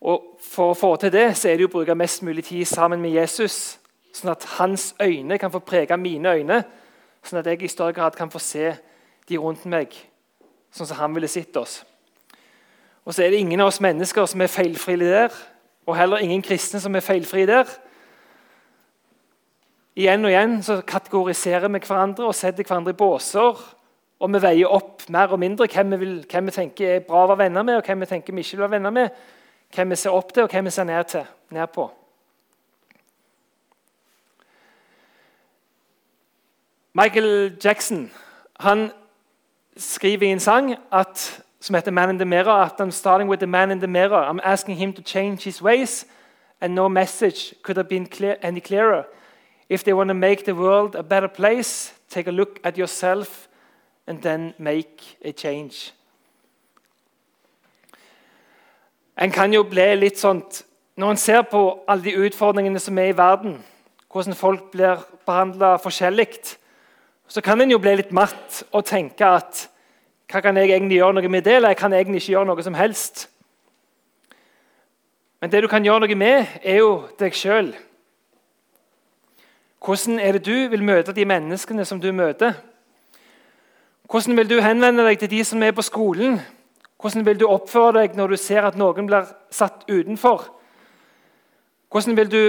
og 0.00 0.40
For 0.40 0.72
å 0.72 0.78
få 0.78 0.94
til 0.96 1.12
det 1.12 1.26
så 1.36 1.50
er 1.50 1.58
det 1.60 1.68
å 1.68 1.72
bruke 1.72 1.96
mest 1.98 2.22
mulig 2.24 2.46
tid 2.48 2.64
sammen 2.68 3.02
med 3.02 3.12
Jesus, 3.12 3.76
sånn 4.16 4.32
at 4.32 4.46
hans 4.56 4.94
øyne 5.02 5.36
kan 5.38 5.52
få 5.52 5.60
prege 5.60 5.98
mine 6.00 6.32
øyne, 6.40 6.62
sånn 7.22 7.42
at 7.42 7.50
jeg 7.52 7.62
i 7.62 7.68
større 7.68 7.92
grad 7.92 8.16
kan 8.16 8.32
få 8.32 8.40
se 8.40 8.72
de 9.28 9.38
rundt 9.38 9.66
meg 9.68 9.92
sånn 10.74 10.88
som 10.88 11.00
han 11.00 11.14
ville 11.16 11.30
sett 11.30 11.56
oss. 11.60 11.80
Og 13.04 13.14
så 13.14 13.24
er 13.24 13.32
det 13.32 13.40
ingen 13.42 13.60
av 13.62 13.70
oss 13.72 13.80
mennesker 13.82 14.28
som 14.28 14.42
er 14.44 14.52
feilfrie 14.52 15.00
der, 15.00 15.34
og 15.88 15.96
heller 15.98 16.22
ingen 16.22 16.42
kristne 16.44 16.80
som 16.82 16.94
er 16.94 17.04
feilfrie 17.04 17.48
der. 17.48 17.70
Igjen 19.98 20.24
og 20.24 20.30
igjen 20.30 20.60
så 20.62 20.78
kategoriserer 20.86 21.68
vi 21.72 21.80
hverandre 21.82 22.28
og 22.28 22.36
setter 22.36 22.64
hverandre 22.64 22.94
i 22.94 22.98
båser. 23.00 23.58
Og 24.20 24.28
vi 24.34 24.40
veier 24.44 24.70
opp 24.70 25.06
mer 25.08 25.32
og 25.32 25.40
mindre 25.40 25.66
hvem 25.72 25.94
vi, 25.94 25.98
vil, 26.02 26.16
hvem 26.28 26.50
vi 26.50 26.54
tenker 26.54 26.94
er 26.94 27.04
bra 27.06 27.24
å 27.24 27.30
være 27.32 27.46
venner 27.46 27.64
med, 27.64 27.80
og 27.80 27.86
hvem 27.88 28.04
vi 28.04 28.08
tenker 28.10 28.36
vi 28.36 28.44
ikke 28.44 28.58
vil 28.58 28.66
være 28.66 28.76
venner 28.76 28.94
med 28.94 29.20
hvem 29.74 29.90
vi 29.90 29.96
ser 29.96 30.14
opp 30.14 30.32
til, 30.34 30.44
og 30.44 30.50
hvem 30.50 30.66
vi 30.66 30.74
ser 30.74 30.84
ned, 30.84 31.04
til, 31.04 31.26
ned 31.50 31.66
på. 31.74 31.90
Michael 36.92 37.56
Jackson 37.64 38.10
han 38.60 38.90
skriver 39.80 40.26
i 40.26 40.30
en 40.30 40.40
sang 40.40 40.76
at, 40.92 41.42
som 41.60 41.74
heter 41.74 41.90
'Man 41.90 42.10
in 42.10 42.18
the 42.18 42.24
Mirror' 42.24 42.64
at 42.64 42.80
I'm 42.80 42.90
starting 42.90 43.30
with 43.30 43.40
the 43.40 43.46
man 43.46 43.70
in 43.70 43.78
the 43.78 43.86
mirror. 43.86 44.30
I'm 44.30 44.40
asking 44.42 44.76
him 44.76 44.92
to 44.92 45.02
change 45.02 45.44
his 45.44 45.62
ways, 45.62 46.06
and 46.60 46.74
no 46.74 46.88
message 46.88 47.54
could 47.62 47.76
have 47.76 47.88
been 47.88 48.06
clear, 48.06 48.36
any 48.42 48.60
clearer. 48.60 49.04
If 49.68 49.82
they 49.82 49.92
want 49.92 50.08
to 50.08 50.14
make 50.14 50.44
the 50.44 50.54
world 50.54 50.94
a 50.94 51.02
better 51.02 51.28
place, 51.28 51.92
take 52.08 52.30
a 52.30 52.32
look 52.32 52.60
at 52.64 52.76
yourself 52.76 53.48
and 54.06 54.22
then 54.22 54.54
make 54.58 55.16
a 55.24 55.32
change. 55.32 55.92
En 59.16 59.30
kan 59.30 59.52
jo 59.52 59.62
bli 59.62 59.96
litt 59.96 60.18
sånt 60.18 60.64
Når 60.96 61.10
en 61.10 61.16
ser 61.16 61.42
på 61.42 61.84
alle 61.88 62.04
de 62.04 62.16
utfordringene 62.26 62.78
som 62.78 62.98
er 62.98 63.04
i 63.08 63.16
verden, 63.16 63.64
hvordan 64.12 64.34
folk 64.34 64.70
blir 64.70 64.98
behandla 65.26 65.76
forskjellig, 65.80 66.26
så 67.28 67.40
kan 67.40 67.60
en 67.60 67.70
jo 67.70 67.78
bli 67.78 67.94
litt 67.96 68.12
matt 68.12 68.64
og 68.72 68.84
tenke 68.84 69.24
at 69.24 69.69
hva 70.30 70.40
kan 70.40 70.56
jeg 70.56 70.70
egentlig 70.70 71.00
gjøre 71.00 71.16
noe 71.18 71.28
med 71.28 71.42
det? 71.42 71.56
Eller 71.58 71.72
jeg 71.74 71.80
kan 71.80 71.92
egentlig 71.92 72.22
ikke 72.22 72.32
gjøre 72.36 72.48
noe 72.52 72.62
som 72.62 72.74
helst. 72.78 73.28
Men 75.40 75.50
det 75.50 75.62
du 75.64 75.68
kan 75.68 75.84
gjøre 75.84 76.04
noe 76.04 76.18
med, 76.18 76.46
er 76.62 76.82
jo 76.82 76.92
deg 77.18 77.34
sjøl. 77.34 77.72
Hvordan 79.80 80.20
er 80.20 80.36
det 80.36 80.44
du 80.44 80.68
vil 80.70 80.84
møte 80.84 81.16
de 81.16 81.24
menneskene 81.24 81.84
som 81.88 82.00
du 82.00 82.12
møter? 82.12 82.54
Hvordan 84.10 84.36
vil 84.36 84.50
du 84.50 84.60
henvende 84.60 85.06
deg 85.06 85.18
til 85.18 85.30
de 85.30 85.44
som 85.44 85.62
er 85.62 85.72
på 85.72 85.86
skolen? 85.86 86.40
Hvordan 87.00 87.24
vil 87.26 87.40
du 87.40 87.46
oppføre 87.48 88.02
deg 88.02 88.16
når 88.18 88.34
du 88.34 88.36
ser 88.36 88.66
at 88.68 88.76
noen 88.78 89.08
blir 89.08 89.28
satt 89.50 89.86
utenfor? 89.88 90.50
Hvordan 91.90 92.16
vil 92.18 92.30
du 92.30 92.42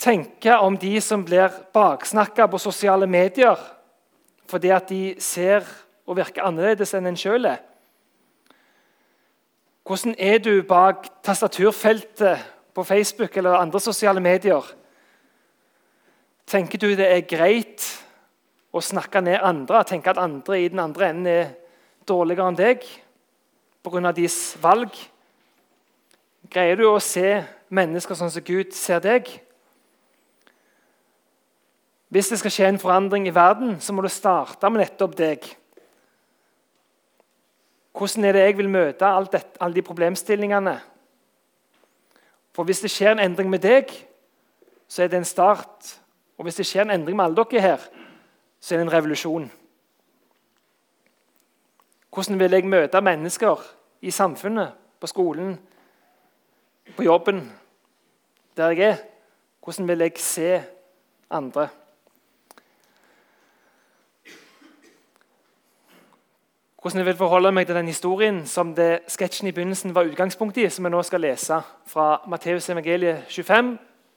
tenke 0.00 0.56
om 0.58 0.78
de 0.80 0.96
som 1.04 1.24
blir 1.24 1.52
baksnakka 1.74 2.48
på 2.50 2.58
sosiale 2.58 3.06
medier 3.06 3.60
fordi 4.50 4.68
at 4.74 4.88
de 4.88 5.14
ser 5.18 5.64
og 6.06 6.18
virker 6.18 6.44
annerledes 6.44 6.94
enn 6.94 7.08
en 7.10 7.18
sjøl 7.18 7.48
er? 7.48 7.62
Hvordan 9.84 10.14
er 10.18 10.38
du 10.40 10.62
bak 10.64 11.06
tastaturfeltet 11.24 12.44
på 12.74 12.84
Facebook 12.84 13.36
eller 13.36 13.58
andre 13.60 13.80
sosiale 13.80 14.20
medier? 14.20 14.64
Tenker 16.46 16.80
du 16.80 16.94
det 16.96 17.08
er 17.08 17.28
greit 17.28 17.84
å 18.72 18.80
snakke 18.80 19.20
ned 19.20 19.40
andre, 19.44 19.84
tenke 19.84 20.10
at 20.10 20.20
andre 20.20 20.60
i 20.60 20.68
den 20.68 20.80
andre 20.80 21.08
enden 21.12 21.30
er 21.30 21.50
dårligere 22.08 22.48
enn 22.52 22.58
deg? 22.58 22.86
pga. 23.84 24.12
deres 24.12 24.56
valg? 24.62 24.96
Greier 26.48 26.78
du 26.78 26.86
å 26.88 27.00
se 27.02 27.42
mennesker 27.68 28.16
sånn 28.16 28.32
som 28.32 28.44
Gud 28.44 28.72
ser 28.76 29.02
deg? 29.04 29.28
Hvis 32.14 32.30
det 32.30 32.38
skal 32.40 32.54
skje 32.54 32.68
en 32.70 32.80
forandring 32.80 33.26
i 33.28 33.34
verden, 33.34 33.76
så 33.82 33.92
må 33.92 34.04
du 34.04 34.10
starte 34.12 34.70
med 34.70 34.84
nettopp 34.84 35.16
deg. 35.18 35.48
Hvordan 37.94 38.24
er 38.24 38.32
det 38.32 38.40
jeg 38.40 38.56
vil 38.58 38.70
møte 38.70 39.10
dette, 39.32 39.60
alle 39.60 39.74
de 39.74 39.82
problemstillingene? 39.82 40.80
For 42.52 42.64
Hvis 42.64 42.80
det 42.80 42.90
skjer 42.90 43.12
en 43.12 43.22
endring 43.22 43.50
med 43.50 43.62
deg, 43.62 43.90
så 44.88 45.02
er 45.02 45.08
det 45.08 45.18
en 45.18 45.24
start. 45.24 46.00
Og 46.38 46.42
hvis 46.42 46.58
det 46.58 46.66
skjer 46.66 46.82
en 46.82 46.90
endring 46.90 47.16
med 47.16 47.24
alle 47.24 47.44
dere 47.44 47.60
her, 47.60 47.86
så 48.60 48.74
er 48.74 48.78
det 48.78 48.86
en 48.86 48.92
revolusjon. 48.92 49.50
Hvordan 52.14 52.38
vil 52.38 52.50
jeg 52.50 52.66
møte 52.66 53.00
mennesker 53.00 53.62
i 54.02 54.10
samfunnet, 54.10 54.72
på 55.00 55.06
skolen, 55.06 55.58
på 56.96 57.02
jobben, 57.02 57.52
der 58.56 58.70
jeg 58.70 58.90
er? 58.90 58.96
Hvordan 59.64 59.88
vil 59.88 59.98
jeg 59.98 60.12
se 60.16 60.62
andre? 61.30 61.68
Hvordan 66.84 66.98
jeg 66.98 67.06
vil 67.06 67.16
forholde 67.16 67.48
meg 67.52 67.64
til 67.64 67.78
den 67.78 67.86
historien 67.88 68.42
som 68.44 68.74
det 68.76 69.06
sketsjen 69.08 69.46
i 69.48 69.52
begynnelsen 69.56 69.94
var 69.96 70.04
utgangspunkt 70.04 70.58
i, 70.60 70.66
som 70.68 70.84
jeg 70.84 70.92
nå 70.92 70.98
skal 71.08 71.22
lese 71.24 71.56
fra 71.88 72.18
Matteus 72.28 72.66
evangeliet 72.68 73.22
25, 73.32 73.70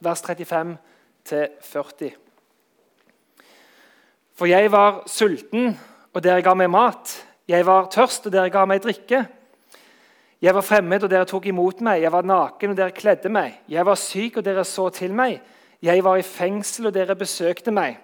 vers 0.04 0.24
35 0.26 0.74
40. 1.64 2.10
For 4.36 4.52
jeg 4.52 4.72
var 4.72 5.00
sulten, 5.08 5.78
og 6.12 6.24
dere 6.26 6.44
ga 6.44 6.58
meg 6.60 6.68
mat. 6.74 7.14
Jeg 7.48 7.66
var 7.66 7.88
tørst, 7.88 8.28
og 8.28 8.36
dere 8.36 8.52
ga 8.52 8.66
meg 8.68 8.84
drikke. 8.84 9.22
Jeg 10.42 10.56
var 10.60 10.68
fremmed, 10.68 11.08
og 11.08 11.10
dere 11.16 11.30
tok 11.32 11.48
imot 11.48 11.80
meg. 11.88 12.02
Jeg 12.04 12.12
var 12.12 12.28
naken, 12.28 12.76
og 12.76 12.82
dere 12.82 12.92
kledde 12.92 13.32
meg. 13.32 13.62
Jeg 13.72 13.86
var 13.88 13.96
syk, 13.96 14.42
og 14.42 14.44
dere 14.44 14.68
så 14.68 14.90
til 14.90 15.16
meg. 15.16 15.40
Jeg 15.82 16.04
var 16.04 16.20
i 16.20 16.28
fengsel, 16.36 16.92
og 16.92 17.00
dere 17.00 17.16
besøkte 17.16 17.72
meg. 17.72 17.96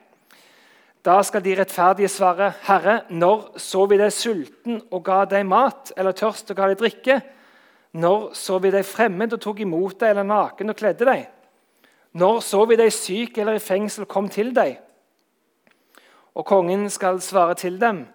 Da 1.04 1.18
skal 1.24 1.44
de 1.44 1.56
rettferdige 1.60 2.08
svare, 2.08 2.54
Herre, 2.64 3.02
når 3.12 3.58
så 3.60 3.84
vi 3.92 3.98
deg 4.00 4.14
sulten 4.16 4.80
og 4.88 5.02
ga 5.04 5.24
deg 5.28 5.44
mat, 5.46 5.92
eller 6.00 6.16
tørst 6.16 6.54
og 6.54 6.60
ga 6.60 6.70
deg 6.72 6.80
drikke? 6.80 7.18
Når 8.00 8.30
så 8.40 8.58
vi 8.64 8.72
deg 8.72 8.88
fremmed 8.88 9.36
og 9.36 9.42
tok 9.44 9.60
imot 9.66 9.98
deg, 10.00 10.14
eller 10.14 10.28
naken 10.30 10.72
og 10.72 10.78
kledde 10.80 11.08
deg? 11.10 11.26
Når 12.16 12.40
så 12.46 12.64
vi 12.70 12.78
deg 12.80 12.94
syk 12.96 13.38
eller 13.42 13.60
i 13.60 13.64
fengsel 13.64 14.08
kom 14.08 14.30
til 14.32 14.54
deg? 14.56 14.78
Og 16.40 16.48
kongen 16.48 16.88
skal 16.90 17.20
svare 17.22 17.58
til 17.60 17.80
dem, 17.82 18.06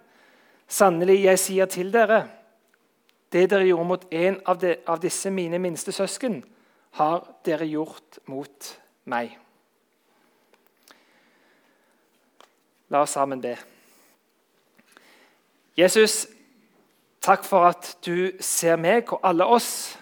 Sannelig, 0.69 1.23
jeg 1.23 1.39
sier 1.41 1.65
til 1.65 1.87
dere, 1.89 2.19
det 3.33 3.47
dere 3.49 3.65
gjorde 3.65 3.87
mot 3.89 4.03
en 4.13 4.35
av, 4.45 4.59
de, 4.61 4.75
av 4.85 4.99
disse 5.01 5.31
mine 5.33 5.57
minste 5.61 5.89
søsken, 5.93 6.43
har 6.97 7.25
dere 7.45 7.65
gjort 7.65 8.19
mot 8.29 8.69
meg. 9.09 9.33
La 12.89 13.01
oss 13.01 13.13
sammen 13.13 13.41
be. 13.41 13.55
Jesus, 15.77 16.27
takk 17.21 17.43
for 17.45 17.69
at 17.69 17.97
du 18.05 18.31
ser 18.41 18.79
meg 18.81 19.11
og 19.13 19.21
alle 19.23 19.45
oss 19.45 19.97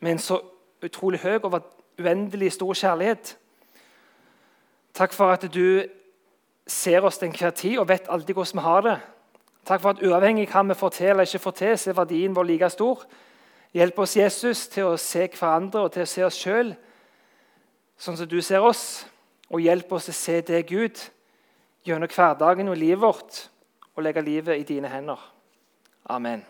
med 0.00 0.16
en 0.16 0.22
så 0.22 0.40
utrolig 0.84 1.20
høy 1.20 1.36
og 1.42 1.60
uendelig 1.98 2.52
stor 2.56 2.74
kjærlighet. 2.74 3.36
Takk 4.96 5.12
for 5.12 5.34
at 5.34 5.44
du 5.52 5.84
ser 6.66 7.04
oss 7.04 7.18
til 7.18 7.28
enhver 7.28 7.50
tid 7.50 7.78
og 7.78 7.88
vet 7.88 8.08
alltid 8.08 8.34
hvordan 8.34 8.58
vi 8.58 8.64
har 8.64 8.80
det. 8.86 8.96
Takk 9.66 9.82
for 9.82 9.90
at 9.92 10.02
uavhengig 10.02 10.48
hva 10.48 10.62
vi 10.62 10.78
får 10.78 10.94
til 10.96 11.12
eller 11.12 11.28
ikke 11.28 11.42
får 11.42 11.56
til, 11.60 11.78
så 11.78 11.90
er 11.90 11.98
verdien 12.00 12.36
vår 12.36 12.48
like 12.48 12.70
stor. 12.70 13.04
Hjelp 13.74 13.98
oss, 13.98 14.16
Jesus, 14.16 14.68
til 14.72 14.88
å 14.88 14.96
se 14.96 15.26
hverandre 15.26 15.84
og 15.84 15.92
til 15.92 16.06
å 16.06 16.08
se 16.08 16.24
oss 16.24 16.38
sjøl 16.40 16.72
sånn 17.98 18.16
som 18.16 18.28
du 18.28 18.40
ser 18.40 18.64
oss. 18.64 19.04
Og 19.50 19.62
hjelp 19.62 19.92
oss 19.92 20.08
til 20.08 20.14
å 20.14 20.18
se 20.18 20.40
deg, 20.48 20.70
Gud, 20.70 21.02
gjennom 21.86 22.10
hverdagen 22.10 22.68
og 22.68 22.76
livet 22.76 23.02
vårt, 23.02 23.40
og 23.94 24.04
legge 24.04 24.24
livet 24.26 24.60
i 24.60 24.66
dine 24.66 24.90
hender. 24.90 25.22
Amen. 26.10 26.44